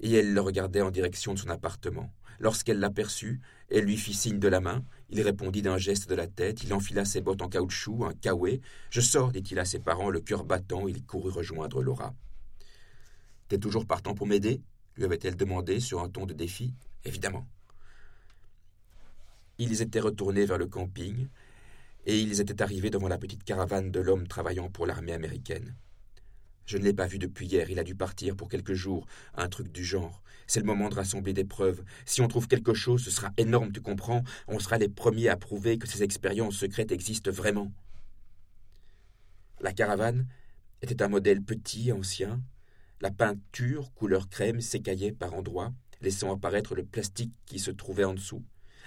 et 0.00 0.12
elle 0.12 0.34
le 0.34 0.40
regardait 0.40 0.82
en 0.82 0.90
direction 0.90 1.32
de 1.32 1.38
son 1.38 1.48
appartement. 1.48 2.12
Lorsqu'elle 2.38 2.78
l'aperçut, 2.78 3.40
elle 3.70 3.84
lui 3.84 3.96
fit 3.96 4.12
signe 4.12 4.38
de 4.38 4.48
la 4.48 4.60
main. 4.60 4.84
Il 5.08 5.22
répondit 5.22 5.62
d'un 5.62 5.78
geste 5.78 6.08
de 6.10 6.14
la 6.14 6.26
tête. 6.26 6.64
Il 6.64 6.74
enfila 6.74 7.06
ses 7.06 7.22
bottes 7.22 7.40
en 7.40 7.48
caoutchouc, 7.48 8.04
un 8.04 8.12
kawaii. 8.12 8.60
Je 8.90 9.00
sors, 9.00 9.32
dit-il 9.32 9.58
à 9.58 9.64
ses 9.64 9.78
parents, 9.78 10.10
le 10.10 10.20
cœur 10.20 10.44
battant. 10.44 10.86
Il 10.86 11.02
courut 11.04 11.30
rejoindre 11.30 11.82
Laura. 11.82 12.14
T'es 13.48 13.58
toujours 13.58 13.86
partant 13.86 14.14
pour 14.14 14.26
m'aider? 14.26 14.60
lui 14.96 15.04
avait-elle 15.04 15.36
demandé 15.36 15.78
sur 15.78 16.02
un 16.02 16.08
ton 16.08 16.26
de 16.26 16.34
défi. 16.34 16.74
Évidemment. 17.04 17.46
Ils 19.58 19.80
étaient 19.82 20.00
retournés 20.00 20.44
vers 20.44 20.58
le 20.58 20.66
camping 20.66 21.28
et 22.06 22.20
ils 22.20 22.40
étaient 22.40 22.62
arrivés 22.62 22.90
devant 22.90 23.08
la 23.08 23.18
petite 23.18 23.44
caravane 23.44 23.90
de 23.90 24.00
l'homme 24.00 24.26
travaillant 24.26 24.70
pour 24.70 24.86
l'armée 24.86 25.12
américaine. 25.12 25.74
Je 26.64 26.78
ne 26.78 26.84
l'ai 26.84 26.94
pas 26.94 27.06
vu 27.06 27.18
depuis 27.18 27.46
hier, 27.46 27.70
il 27.70 27.78
a 27.78 27.84
dû 27.84 27.94
partir 27.94 28.34
pour 28.34 28.48
quelques 28.48 28.74
jours, 28.74 29.06
un 29.34 29.48
truc 29.48 29.70
du 29.70 29.84
genre. 29.84 30.22
C'est 30.48 30.60
le 30.60 30.66
moment 30.66 30.88
de 30.88 30.94
rassembler 30.94 31.32
des 31.32 31.44
preuves. 31.44 31.84
Si 32.04 32.20
on 32.20 32.28
trouve 32.28 32.48
quelque 32.48 32.74
chose, 32.74 33.04
ce 33.04 33.10
sera 33.10 33.32
énorme, 33.36 33.72
tu 33.72 33.80
comprends? 33.80 34.24
On 34.48 34.58
sera 34.58 34.78
les 34.78 34.88
premiers 34.88 35.28
à 35.28 35.36
prouver 35.36 35.78
que 35.78 35.88
ces 35.88 36.02
expériences 36.02 36.56
secrètes 36.56 36.92
existent 36.92 37.30
vraiment. 37.30 37.72
La 39.60 39.72
caravane 39.72 40.26
était 40.82 41.02
un 41.02 41.08
modèle 41.08 41.42
petit 41.42 41.88
et 41.88 41.92
ancien. 41.92 42.42
La 43.00 43.10
peinture, 43.10 43.92
couleur 43.94 44.28
crème, 44.28 44.60
s'écaillait 44.60 45.12
par 45.12 45.34
endroits, 45.34 45.72
laissant 46.00 46.32
apparaître 46.32 46.74
le 46.74 46.84
plastique 46.84 47.32
qui 47.46 47.58
se 47.58 47.70
trouvait 47.70 48.04
en 48.04 48.14
dessous. 48.14 48.44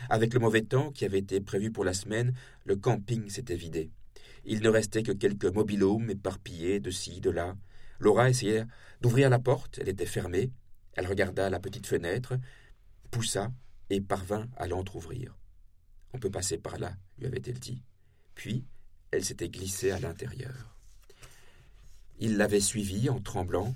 Avec 0.10 0.34
le 0.34 0.40
mauvais 0.40 0.62
temps 0.62 0.92
qui 0.92 1.06
avait 1.06 1.20
été 1.20 1.42
prévu 1.42 1.72
pour 1.72 1.84
la 1.84 1.94
semaine, 1.94 2.34
le 2.66 2.76
camping 2.76 3.30
s'était 3.30 3.56
vidé. 3.56 3.92
Il 4.46 4.62
ne 4.62 4.70
restait 4.70 5.04
que 5.04 5.12
quelques 5.12 5.46
mobilhomes 5.46 6.10
éparpillés 6.10 6.80
de 6.80 6.92
ci, 6.92 7.20
de 7.22 7.30
là, 7.30 7.56
Laura 8.00 8.30
essaya 8.30 8.66
d'ouvrir 9.02 9.30
la 9.30 9.40
porte, 9.40 9.78
elle 9.80 9.90
était 9.90 10.06
fermée. 10.06 10.52
Elle 10.94 11.08
regarda 11.08 11.50
la 11.50 11.60
petite 11.60 11.88
fenêtre, 11.88 12.36
poussa 13.12 13.52
et 13.90 14.02
parvint 14.02 14.48
à 14.58 14.68
l'entr'ouvrir. 14.68 15.38
On 16.14 16.20
peut 16.20 16.32
passer 16.32 16.58
par 16.58 16.78
là, 16.80 16.94
lui 17.18 17.28
avait-elle 17.28 17.60
dit. 17.60 17.84
Puis, 18.36 18.66
elle 19.12 19.24
s'était 19.24 19.50
glissée 19.50 19.92
à 19.92 20.00
l'intérieur. 20.00 20.76
Il 22.20 22.38
l'avait 22.38 22.60
suivie 22.60 23.10
en 23.10 23.20
tremblant. 23.20 23.76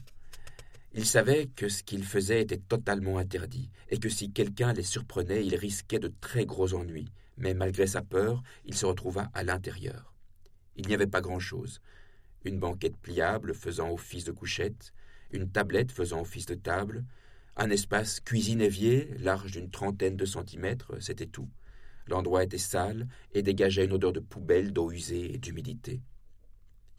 Il 0.94 1.06
savait 1.06 1.48
que 1.48 1.70
ce 1.70 1.84
qu'il 1.84 2.04
faisait 2.04 2.42
était 2.42 2.58
totalement 2.58 3.18
interdit, 3.18 3.72
et 3.90 3.98
que 3.98 4.10
si 4.10 4.32
quelqu'un 4.32 4.74
les 4.74 4.84
surprenait, 4.84 5.46
il 5.46 5.56
risquait 5.56 6.00
de 6.00 6.14
très 6.22 6.46
gros 6.46 6.74
ennuis. 6.74 7.10
Mais 7.38 7.54
malgré 7.54 7.88
sa 7.88 8.04
peur, 8.04 8.44
il 8.66 8.76
se 8.76 8.86
retrouva 8.86 9.32
à 9.34 9.44
l'intérieur. 9.44 10.14
Il 10.76 10.88
n'y 10.88 10.94
avait 10.94 11.08
pas 11.08 11.22
grand-chose 11.22 11.82
une 12.46 12.60
banquette 12.60 12.98
pliable 12.98 13.54
faisant 13.54 13.92
office 13.92 14.26
de 14.26 14.32
couchette, 14.32 14.94
une 15.32 15.50
tablette 15.50 15.92
faisant 15.92 16.22
office 16.22 16.46
de 16.46 16.56
table, 16.56 17.06
un 17.56 17.70
espace 17.70 18.20
cuisine-évier 18.20 19.16
large 19.20 19.52
d'une 19.52 19.70
trentaine 19.70 20.18
de 20.18 20.26
centimètres, 20.26 20.92
c'était 21.00 21.28
tout. 21.28 21.50
L'endroit 22.08 22.44
était 22.44 22.58
sale 22.58 23.08
et 23.34 23.44
dégageait 23.44 23.86
une 23.86 23.94
odeur 23.94 24.12
de 24.12 24.20
poubelle, 24.20 24.74
d'eau 24.74 24.92
usée 24.92 25.34
et 25.34 25.38
d'humidité. 25.38 26.02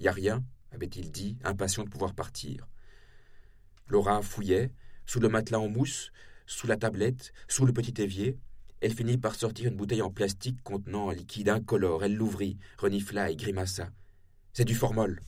Y 0.00 0.09
a 0.09 0.12
rien, 0.12 0.44
avait-il 0.70 1.11
dit, 1.11 1.37
impatient 1.44 1.85
de 1.85 1.90
pouvoir 1.90 2.14
partir. 2.14 2.66
Laura 3.87 4.23
fouillait, 4.23 4.70
sous 5.07 5.20
le 5.20 5.29
matelas 5.29 5.59
en 5.59 5.68
mousse, 5.68 6.11
sous 6.47 6.66
la 6.66 6.77
tablette, 6.77 7.33
sous 7.49 7.66
le 7.66 7.73
petit 7.73 8.01
évier. 8.01 8.38
Elle 8.81 8.94
finit 8.94 9.18
par 9.18 9.35
sortir 9.35 9.68
une 9.68 9.77
bouteille 9.77 10.03
en 10.03 10.11
plastique 10.11 10.62
contenant 10.62 11.11
un 11.11 11.14
liquide 11.14 11.49
incolore. 11.49 12.05
Elle 12.05 12.16
l'ouvrit, 12.16 12.59
renifla 12.79 13.31
et 13.31 13.37
grimaça. 13.37 13.90
C'est 14.53 14.64
du 14.64 14.75
formol. 14.75 15.20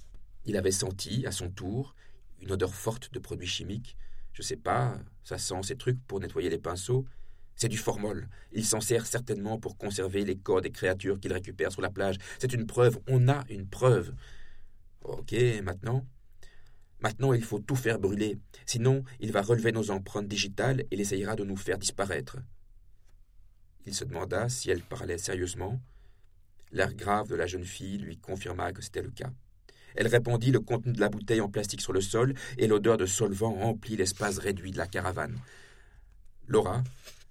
Il 0.44 0.56
avait 0.56 0.70
senti, 0.70 1.26
à 1.26 1.32
son 1.32 1.50
tour, 1.50 1.94
une 2.40 2.52
odeur 2.52 2.74
forte 2.74 3.12
de 3.12 3.18
produits 3.18 3.48
chimiques. 3.48 3.96
Je 4.32 4.42
sais 4.42 4.56
pas, 4.56 4.98
ça 5.24 5.38
sent 5.38 5.62
ces 5.62 5.76
trucs 5.76 6.00
pour 6.06 6.20
nettoyer 6.20 6.50
les 6.50 6.58
pinceaux. 6.58 7.06
C'est 7.56 7.68
du 7.68 7.78
formol. 7.78 8.28
Il 8.52 8.64
s'en 8.64 8.82
sert 8.82 9.06
certainement 9.06 9.58
pour 9.58 9.78
conserver 9.78 10.24
les 10.24 10.36
corps 10.36 10.60
des 10.60 10.70
créatures 10.70 11.18
qu'il 11.18 11.32
récupère 11.32 11.72
sur 11.72 11.80
la 11.80 11.90
plage. 11.90 12.18
C'est 12.38 12.52
une 12.52 12.66
preuve. 12.66 12.98
On 13.08 13.28
a 13.28 13.44
une 13.48 13.66
preuve. 13.66 14.12
Ok, 15.02 15.34
maintenant? 15.62 16.06
Maintenant, 17.00 17.32
il 17.32 17.44
faut 17.44 17.58
tout 17.58 17.76
faire 17.76 17.98
brûler. 17.98 18.38
Sinon, 18.64 19.04
il 19.20 19.32
va 19.32 19.42
relever 19.42 19.72
nos 19.72 19.90
empreintes 19.90 20.28
digitales 20.28 20.80
et 20.80 20.86
il 20.92 21.00
essayera 21.00 21.36
de 21.36 21.44
nous 21.44 21.56
faire 21.56 21.78
disparaître. 21.78 22.38
Il 23.84 23.94
se 23.94 24.04
demanda 24.04 24.48
si 24.48 24.70
elle 24.70 24.82
parlait 24.82 25.18
sérieusement. 25.18 25.80
L'air 26.72 26.94
grave 26.94 27.28
de 27.28 27.36
la 27.36 27.46
jeune 27.46 27.64
fille 27.64 27.98
lui 27.98 28.16
confirma 28.16 28.72
que 28.72 28.82
c'était 28.82 29.02
le 29.02 29.10
cas. 29.10 29.30
Elle 29.94 30.08
répandit 30.08 30.50
le 30.50 30.60
contenu 30.60 30.92
de 30.92 31.00
la 31.00 31.08
bouteille 31.08 31.40
en 31.40 31.48
plastique 31.48 31.80
sur 31.80 31.92
le 31.92 32.00
sol, 32.00 32.34
et 32.58 32.66
l'odeur 32.66 32.96
de 32.96 33.06
solvant 33.06 33.54
remplit 33.54 33.96
l'espace 33.96 34.38
réduit 34.38 34.72
de 34.72 34.78
la 34.78 34.86
caravane. 34.86 35.38
Laura 36.48 36.82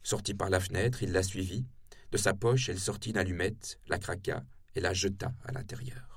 sortit 0.02 0.34
par 0.34 0.50
la 0.50 0.60
fenêtre, 0.60 1.04
il 1.04 1.12
la 1.12 1.24
suivit. 1.24 1.66
De 2.12 2.18
sa 2.18 2.34
poche, 2.34 2.70
elle 2.70 2.80
sortit 2.80 3.12
une 3.12 3.18
allumette, 3.18 3.80
la 3.88 4.00
craqua 4.00 4.44
et 4.76 4.80
la 4.80 4.94
jeta 4.94 5.34
à 5.44 5.52
l'intérieur. 5.52 6.15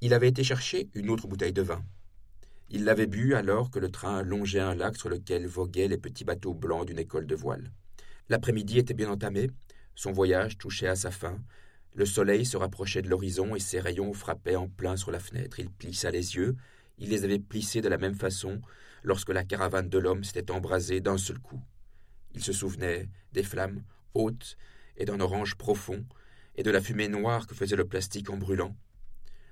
Il 0.00 0.14
avait 0.14 0.28
été 0.28 0.44
chercher 0.44 0.88
une 0.94 1.10
autre 1.10 1.26
bouteille 1.26 1.52
de 1.52 1.62
vin. 1.62 1.82
Il 2.70 2.84
l'avait 2.84 3.08
bu 3.08 3.34
alors 3.34 3.70
que 3.70 3.80
le 3.80 3.90
train 3.90 4.22
longeait 4.22 4.60
un 4.60 4.76
lac 4.76 4.96
sur 4.96 5.08
lequel 5.08 5.46
voguaient 5.46 5.88
les 5.88 5.98
petits 5.98 6.24
bateaux 6.24 6.54
blancs 6.54 6.86
d'une 6.86 7.00
école 7.00 7.26
de 7.26 7.34
voile. 7.34 7.72
L'après-midi 8.28 8.78
était 8.78 8.94
bien 8.94 9.10
entamé. 9.10 9.50
Son 9.96 10.12
voyage 10.12 10.56
touchait 10.56 10.86
à 10.86 10.94
sa 10.94 11.10
fin. 11.10 11.40
Le 11.94 12.06
soleil 12.06 12.46
se 12.46 12.56
rapprochait 12.56 13.02
de 13.02 13.08
l'horizon 13.08 13.56
et 13.56 13.60
ses 13.60 13.80
rayons 13.80 14.12
frappaient 14.12 14.54
en 14.54 14.68
plein 14.68 14.96
sur 14.96 15.10
la 15.10 15.18
fenêtre. 15.18 15.58
Il 15.58 15.70
plissa 15.70 16.12
les 16.12 16.36
yeux. 16.36 16.54
Il 16.98 17.08
les 17.08 17.24
avait 17.24 17.40
plissés 17.40 17.80
de 17.80 17.88
la 17.88 17.98
même 17.98 18.14
façon 18.14 18.60
lorsque 19.02 19.30
la 19.30 19.42
caravane 19.42 19.88
de 19.88 19.98
l'homme 19.98 20.22
s'était 20.22 20.52
embrasée 20.52 21.00
d'un 21.00 21.18
seul 21.18 21.40
coup. 21.40 21.60
Il 22.34 22.44
se 22.44 22.52
souvenait 22.52 23.08
des 23.32 23.42
flammes 23.42 23.82
hautes 24.14 24.56
et 24.96 25.04
d'un 25.04 25.18
orange 25.20 25.56
profond, 25.56 26.04
et 26.56 26.62
de 26.62 26.70
la 26.70 26.80
fumée 26.80 27.08
noire 27.08 27.46
que 27.46 27.54
faisait 27.54 27.76
le 27.76 27.86
plastique 27.86 28.30
en 28.30 28.36
brûlant. 28.36 28.76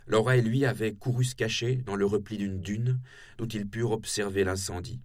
Laura 0.06 0.36
et 0.36 0.42
lui 0.42 0.64
avaient 0.64 0.94
couru 0.94 1.24
se 1.24 1.34
cacher 1.34 1.76
dans 1.76 1.96
le 1.96 2.06
repli 2.06 2.38
d'une 2.38 2.60
dune, 2.60 3.00
d'où 3.38 3.46
ils 3.46 3.68
purent 3.68 3.92
observer 3.92 4.44
l'incendie. 4.44 5.00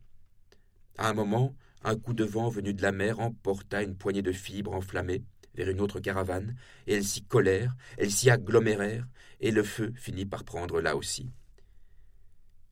À 0.98 1.10
un 1.10 1.14
moment, 1.14 1.56
un 1.84 1.98
coup 1.98 2.14
de 2.14 2.24
vent 2.24 2.50
venu 2.50 2.74
de 2.74 2.82
la 2.82 2.92
mer 2.92 3.20
emporta 3.20 3.82
une 3.82 3.96
poignée 3.96 4.22
de 4.22 4.32
fibres 4.32 4.74
enflammées 4.74 5.24
vers 5.56 5.70
une 5.70 5.82
autre 5.82 6.00
caravane, 6.00 6.56
et 6.88 6.94
elles 6.94 7.04
s'y 7.04 7.24
collèrent, 7.24 7.76
elles 7.98 8.12
s'y 8.12 8.30
agglomérèrent, 8.30 9.08
et 9.40 9.52
le 9.52 9.64
feu 9.64 9.92
finit 9.96 10.26
par 10.26 10.44
prendre 10.44 10.80
là 10.80 10.96
aussi. 10.96 11.32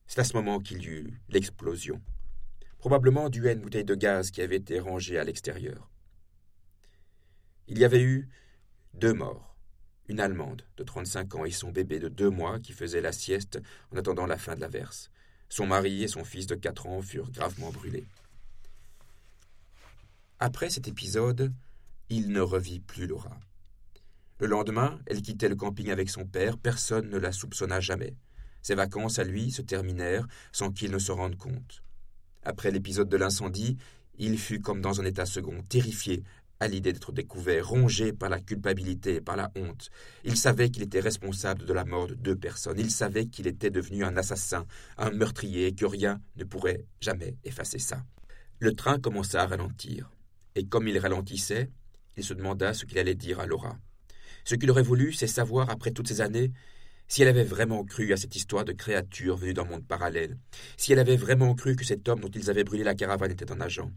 C'est 0.06 0.20
à 0.20 0.24
ce 0.24 0.34
moment 0.34 0.60
qu'il 0.60 0.82
y 0.82 0.86
eut 0.86 1.20
l'explosion, 1.28 2.00
probablement 2.78 3.28
due 3.28 3.48
à 3.48 3.52
une 3.52 3.60
bouteille 3.60 3.84
de 3.84 3.94
gaz 3.94 4.30
qui 4.30 4.40
avait 4.40 4.56
été 4.56 4.80
rangée 4.80 5.18
à 5.18 5.24
l'extérieur. 5.24 5.90
Il 7.66 7.78
y 7.78 7.84
avait 7.84 8.02
eu 8.02 8.28
deux 8.94 9.12
morts, 9.12 9.49
une 10.10 10.18
Allemande 10.18 10.62
de 10.76 10.82
35 10.82 11.36
ans 11.36 11.44
et 11.44 11.52
son 11.52 11.70
bébé 11.70 12.00
de 12.00 12.08
deux 12.08 12.30
mois 12.30 12.58
qui 12.58 12.72
faisait 12.72 13.00
la 13.00 13.12
sieste 13.12 13.60
en 13.92 13.96
attendant 13.96 14.26
la 14.26 14.38
fin 14.38 14.56
de 14.56 14.60
la 14.60 14.66
verse. 14.66 15.08
Son 15.48 15.68
mari 15.68 16.02
et 16.02 16.08
son 16.08 16.24
fils 16.24 16.48
de 16.48 16.56
quatre 16.56 16.88
ans 16.88 17.00
furent 17.00 17.30
gravement 17.30 17.70
brûlés. 17.70 18.08
Après 20.40 20.68
cet 20.68 20.88
épisode, 20.88 21.52
il 22.08 22.30
ne 22.30 22.40
revit 22.40 22.80
plus 22.80 23.06
Laura. 23.06 23.38
Le 24.40 24.48
lendemain, 24.48 24.98
elle 25.06 25.22
quittait 25.22 25.48
le 25.48 25.54
camping 25.54 25.90
avec 25.90 26.10
son 26.10 26.26
père, 26.26 26.58
personne 26.58 27.08
ne 27.08 27.18
la 27.18 27.30
soupçonna 27.30 27.78
jamais. 27.78 28.16
Ses 28.62 28.74
vacances 28.74 29.20
à 29.20 29.24
lui 29.24 29.52
se 29.52 29.62
terminèrent 29.62 30.26
sans 30.50 30.72
qu'il 30.72 30.90
ne 30.90 30.98
se 30.98 31.12
rende 31.12 31.36
compte. 31.36 31.84
Après 32.42 32.72
l'épisode 32.72 33.08
de 33.08 33.16
l'incendie, 33.16 33.76
il 34.18 34.38
fut 34.38 34.60
comme 34.60 34.80
dans 34.80 35.00
un 35.00 35.04
état 35.04 35.24
second, 35.24 35.62
terrifié 35.62 36.24
à 36.60 36.68
l'idée 36.68 36.92
d'être 36.92 37.12
découvert, 37.12 37.68
rongé 37.68 38.12
par 38.12 38.28
la 38.28 38.38
culpabilité 38.38 39.16
et 39.16 39.20
par 39.22 39.36
la 39.36 39.50
honte. 39.56 39.90
Il 40.24 40.36
savait 40.36 40.70
qu'il 40.70 40.82
était 40.82 41.00
responsable 41.00 41.64
de 41.64 41.72
la 41.72 41.86
mort 41.86 42.06
de 42.06 42.14
deux 42.14 42.36
personnes. 42.36 42.78
Il 42.78 42.90
savait 42.90 43.26
qu'il 43.26 43.46
était 43.46 43.70
devenu 43.70 44.04
un 44.04 44.16
assassin, 44.18 44.66
un 44.98 45.10
meurtrier, 45.10 45.68
et 45.68 45.74
que 45.74 45.86
rien 45.86 46.20
ne 46.36 46.44
pourrait 46.44 46.84
jamais 47.00 47.36
effacer 47.44 47.78
ça. 47.78 48.04
Le 48.58 48.74
train 48.74 49.00
commença 49.00 49.42
à 49.42 49.46
ralentir. 49.46 50.10
Et 50.54 50.66
comme 50.66 50.86
il 50.86 50.98
ralentissait, 50.98 51.70
il 52.18 52.24
se 52.24 52.34
demanda 52.34 52.74
ce 52.74 52.84
qu'il 52.84 52.98
allait 52.98 53.14
dire 53.14 53.40
à 53.40 53.46
Laura. 53.46 53.78
Ce 54.44 54.54
qu'il 54.54 54.70
aurait 54.70 54.82
voulu, 54.82 55.14
c'est 55.14 55.26
savoir, 55.26 55.70
après 55.70 55.92
toutes 55.92 56.08
ces 56.08 56.20
années, 56.20 56.52
si 57.08 57.22
elle 57.22 57.28
avait 57.28 57.44
vraiment 57.44 57.84
cru 57.84 58.12
à 58.12 58.16
cette 58.16 58.36
histoire 58.36 58.64
de 58.64 58.72
créature 58.72 59.36
venue 59.36 59.54
d'un 59.54 59.64
monde 59.64 59.86
parallèle, 59.86 60.36
si 60.76 60.92
elle 60.92 60.98
avait 60.98 61.16
vraiment 61.16 61.54
cru 61.54 61.74
que 61.74 61.84
cet 61.84 62.08
homme 62.08 62.20
dont 62.20 62.28
ils 62.28 62.50
avaient 62.50 62.64
brûlé 62.64 62.84
la 62.84 62.94
caravane 62.94 63.32
était 63.32 63.50
un 63.50 63.60
agent, 63.60 63.90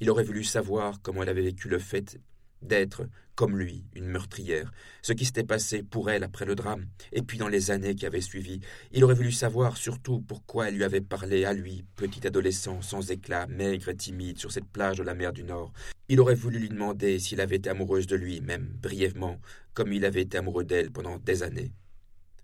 il 0.00 0.10
aurait 0.10 0.24
voulu 0.24 0.44
savoir 0.44 1.00
comment 1.02 1.22
elle 1.22 1.28
avait 1.28 1.42
vécu 1.42 1.68
le 1.68 1.78
fait 1.78 2.18
d'être, 2.62 3.06
comme 3.34 3.58
lui, 3.58 3.84
une 3.94 4.06
meurtrière, 4.06 4.70
ce 5.02 5.12
qui 5.12 5.24
s'était 5.24 5.44
passé 5.44 5.82
pour 5.82 6.10
elle 6.10 6.24
après 6.24 6.44
le 6.44 6.54
drame, 6.54 6.86
et 7.12 7.22
puis 7.22 7.38
dans 7.38 7.48
les 7.48 7.70
années 7.70 7.94
qui 7.94 8.04
avaient 8.04 8.20
suivi. 8.20 8.60
Il 8.92 9.04
aurait 9.04 9.14
voulu 9.14 9.32
savoir 9.32 9.76
surtout 9.76 10.20
pourquoi 10.20 10.68
elle 10.68 10.74
lui 10.74 10.84
avait 10.84 11.00
parlé 11.00 11.44
à 11.44 11.52
lui, 11.52 11.84
petit 11.96 12.26
adolescent, 12.26 12.82
sans 12.82 13.10
éclat, 13.10 13.46
maigre 13.46 13.88
et 13.88 13.96
timide, 13.96 14.38
sur 14.38 14.52
cette 14.52 14.68
plage 14.68 14.98
de 14.98 15.02
la 15.02 15.14
mer 15.14 15.32
du 15.32 15.44
Nord. 15.44 15.72
Il 16.08 16.20
aurait 16.20 16.34
voulu 16.34 16.58
lui 16.58 16.68
demander 16.68 17.18
s'il 17.18 17.40
avait 17.40 17.56
été 17.56 17.70
amoureuse 17.70 18.06
de 18.06 18.16
lui, 18.16 18.40
même 18.40 18.66
brièvement, 18.82 19.40
comme 19.72 19.92
il 19.92 20.04
avait 20.04 20.22
été 20.22 20.38
amoureux 20.38 20.64
d'elle 20.64 20.90
pendant 20.90 21.18
des 21.18 21.42
années. 21.42 21.72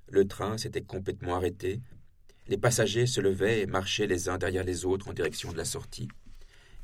Le 0.09 0.27
train 0.27 0.57
s'était 0.57 0.83
complètement 0.83 1.37
arrêté. 1.37 1.81
Les 2.49 2.59
passagers 2.59 3.07
se 3.07 3.21
levaient 3.21 3.61
et 3.61 3.67
marchaient 3.67 4.07
les 4.07 4.29
uns 4.29 4.39
derrière 4.39 4.65
les 4.65 4.85
autres 4.85 5.09
en 5.09 5.13
direction 5.13 5.53
de 5.53 5.57
la 5.57 5.65
sortie. 5.65 6.09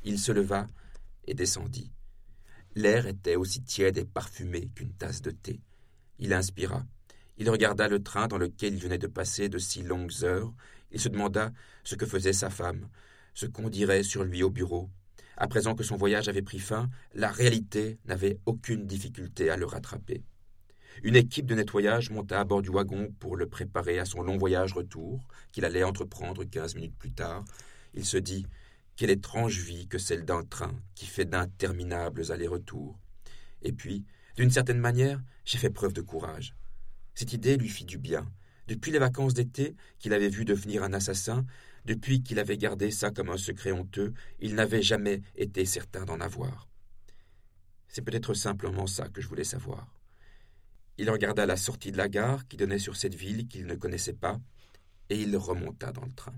Il 0.03 0.19
se 0.19 0.31
leva 0.31 0.67
et 1.25 1.33
descendit. 1.33 1.91
L'air 2.75 3.07
était 3.07 3.35
aussi 3.35 3.61
tiède 3.61 3.97
et 3.97 4.05
parfumé 4.05 4.69
qu'une 4.75 4.93
tasse 4.93 5.21
de 5.21 5.31
thé. 5.31 5.61
Il 6.19 6.33
inspira. 6.33 6.85
Il 7.37 7.49
regarda 7.49 7.87
le 7.87 8.01
train 8.01 8.27
dans 8.27 8.37
lequel 8.37 8.73
il 8.73 8.79
venait 8.79 8.97
de 8.97 9.07
passer 9.07 9.49
de 9.49 9.57
si 9.57 9.83
longues 9.83 10.23
heures. 10.23 10.53
Il 10.91 10.99
se 10.99 11.09
demanda 11.09 11.51
ce 11.83 11.95
que 11.95 12.05
faisait 12.05 12.33
sa 12.33 12.49
femme, 12.49 12.89
ce 13.33 13.45
qu'on 13.45 13.69
dirait 13.69 14.03
sur 14.03 14.23
lui 14.23 14.43
au 14.43 14.49
bureau. 14.49 14.89
À 15.37 15.47
présent 15.47 15.73
que 15.73 15.83
son 15.83 15.95
voyage 15.95 16.29
avait 16.29 16.43
pris 16.43 16.59
fin, 16.59 16.89
la 17.13 17.31
réalité 17.31 17.97
n'avait 18.05 18.39
aucune 18.45 18.85
difficulté 18.85 19.49
à 19.49 19.57
le 19.57 19.65
rattraper. 19.65 20.23
Une 21.01 21.15
équipe 21.15 21.47
de 21.47 21.55
nettoyage 21.55 22.11
monta 22.11 22.39
à 22.39 22.43
bord 22.43 22.61
du 22.61 22.69
wagon 22.69 23.11
pour 23.19 23.35
le 23.35 23.47
préparer 23.47 23.97
à 23.97 24.05
son 24.05 24.21
long 24.21 24.37
voyage 24.37 24.73
retour, 24.73 25.27
qu'il 25.51 25.65
allait 25.65 25.83
entreprendre 25.83 26.43
quinze 26.43 26.75
minutes 26.75 26.97
plus 26.97 27.11
tard. 27.11 27.43
Il 27.95 28.05
se 28.05 28.17
dit 28.17 28.45
quelle 28.95 29.09
étrange 29.09 29.59
vie 29.59 29.87
que 29.87 29.97
celle 29.97 30.25
d'un 30.25 30.43
train 30.43 30.75
qui 30.95 31.05
fait 31.05 31.25
d'interminables 31.25 32.31
allers-retours. 32.31 32.99
Et 33.61 33.71
puis, 33.71 34.05
d'une 34.35 34.51
certaine 34.51 34.79
manière, 34.79 35.21
j'ai 35.45 35.57
fait 35.57 35.69
preuve 35.69 35.93
de 35.93 36.01
courage. 36.01 36.55
Cette 37.15 37.33
idée 37.33 37.57
lui 37.57 37.69
fit 37.69 37.85
du 37.85 37.97
bien. 37.97 38.31
Depuis 38.67 38.91
les 38.91 38.99
vacances 38.99 39.33
d'été, 39.33 39.75
qu'il 39.99 40.13
avait 40.13 40.29
vu 40.29 40.45
devenir 40.45 40.83
un 40.83 40.93
assassin, 40.93 41.45
depuis 41.85 42.23
qu'il 42.23 42.39
avait 42.39 42.57
gardé 42.57 42.91
ça 42.91 43.11
comme 43.11 43.29
un 43.29 43.37
secret 43.37 43.71
honteux, 43.71 44.13
il 44.39 44.55
n'avait 44.55 44.81
jamais 44.81 45.21
été 45.35 45.65
certain 45.65 46.05
d'en 46.05 46.21
avoir. 46.21 46.69
C'est 47.89 48.01
peut-être 48.01 48.33
simplement 48.33 48.87
ça 48.87 49.09
que 49.09 49.21
je 49.21 49.27
voulais 49.27 49.43
savoir. 49.43 49.93
Il 50.97 51.09
regarda 51.09 51.45
la 51.45 51.57
sortie 51.57 51.91
de 51.91 51.97
la 51.97 52.07
gare 52.07 52.47
qui 52.47 52.57
donnait 52.57 52.79
sur 52.79 52.95
cette 52.95 53.15
ville 53.15 53.47
qu'il 53.47 53.65
ne 53.65 53.75
connaissait 53.75 54.13
pas, 54.13 54.39
et 55.09 55.21
il 55.21 55.35
remonta 55.35 55.91
dans 55.91 56.05
le 56.05 56.13
train. 56.13 56.35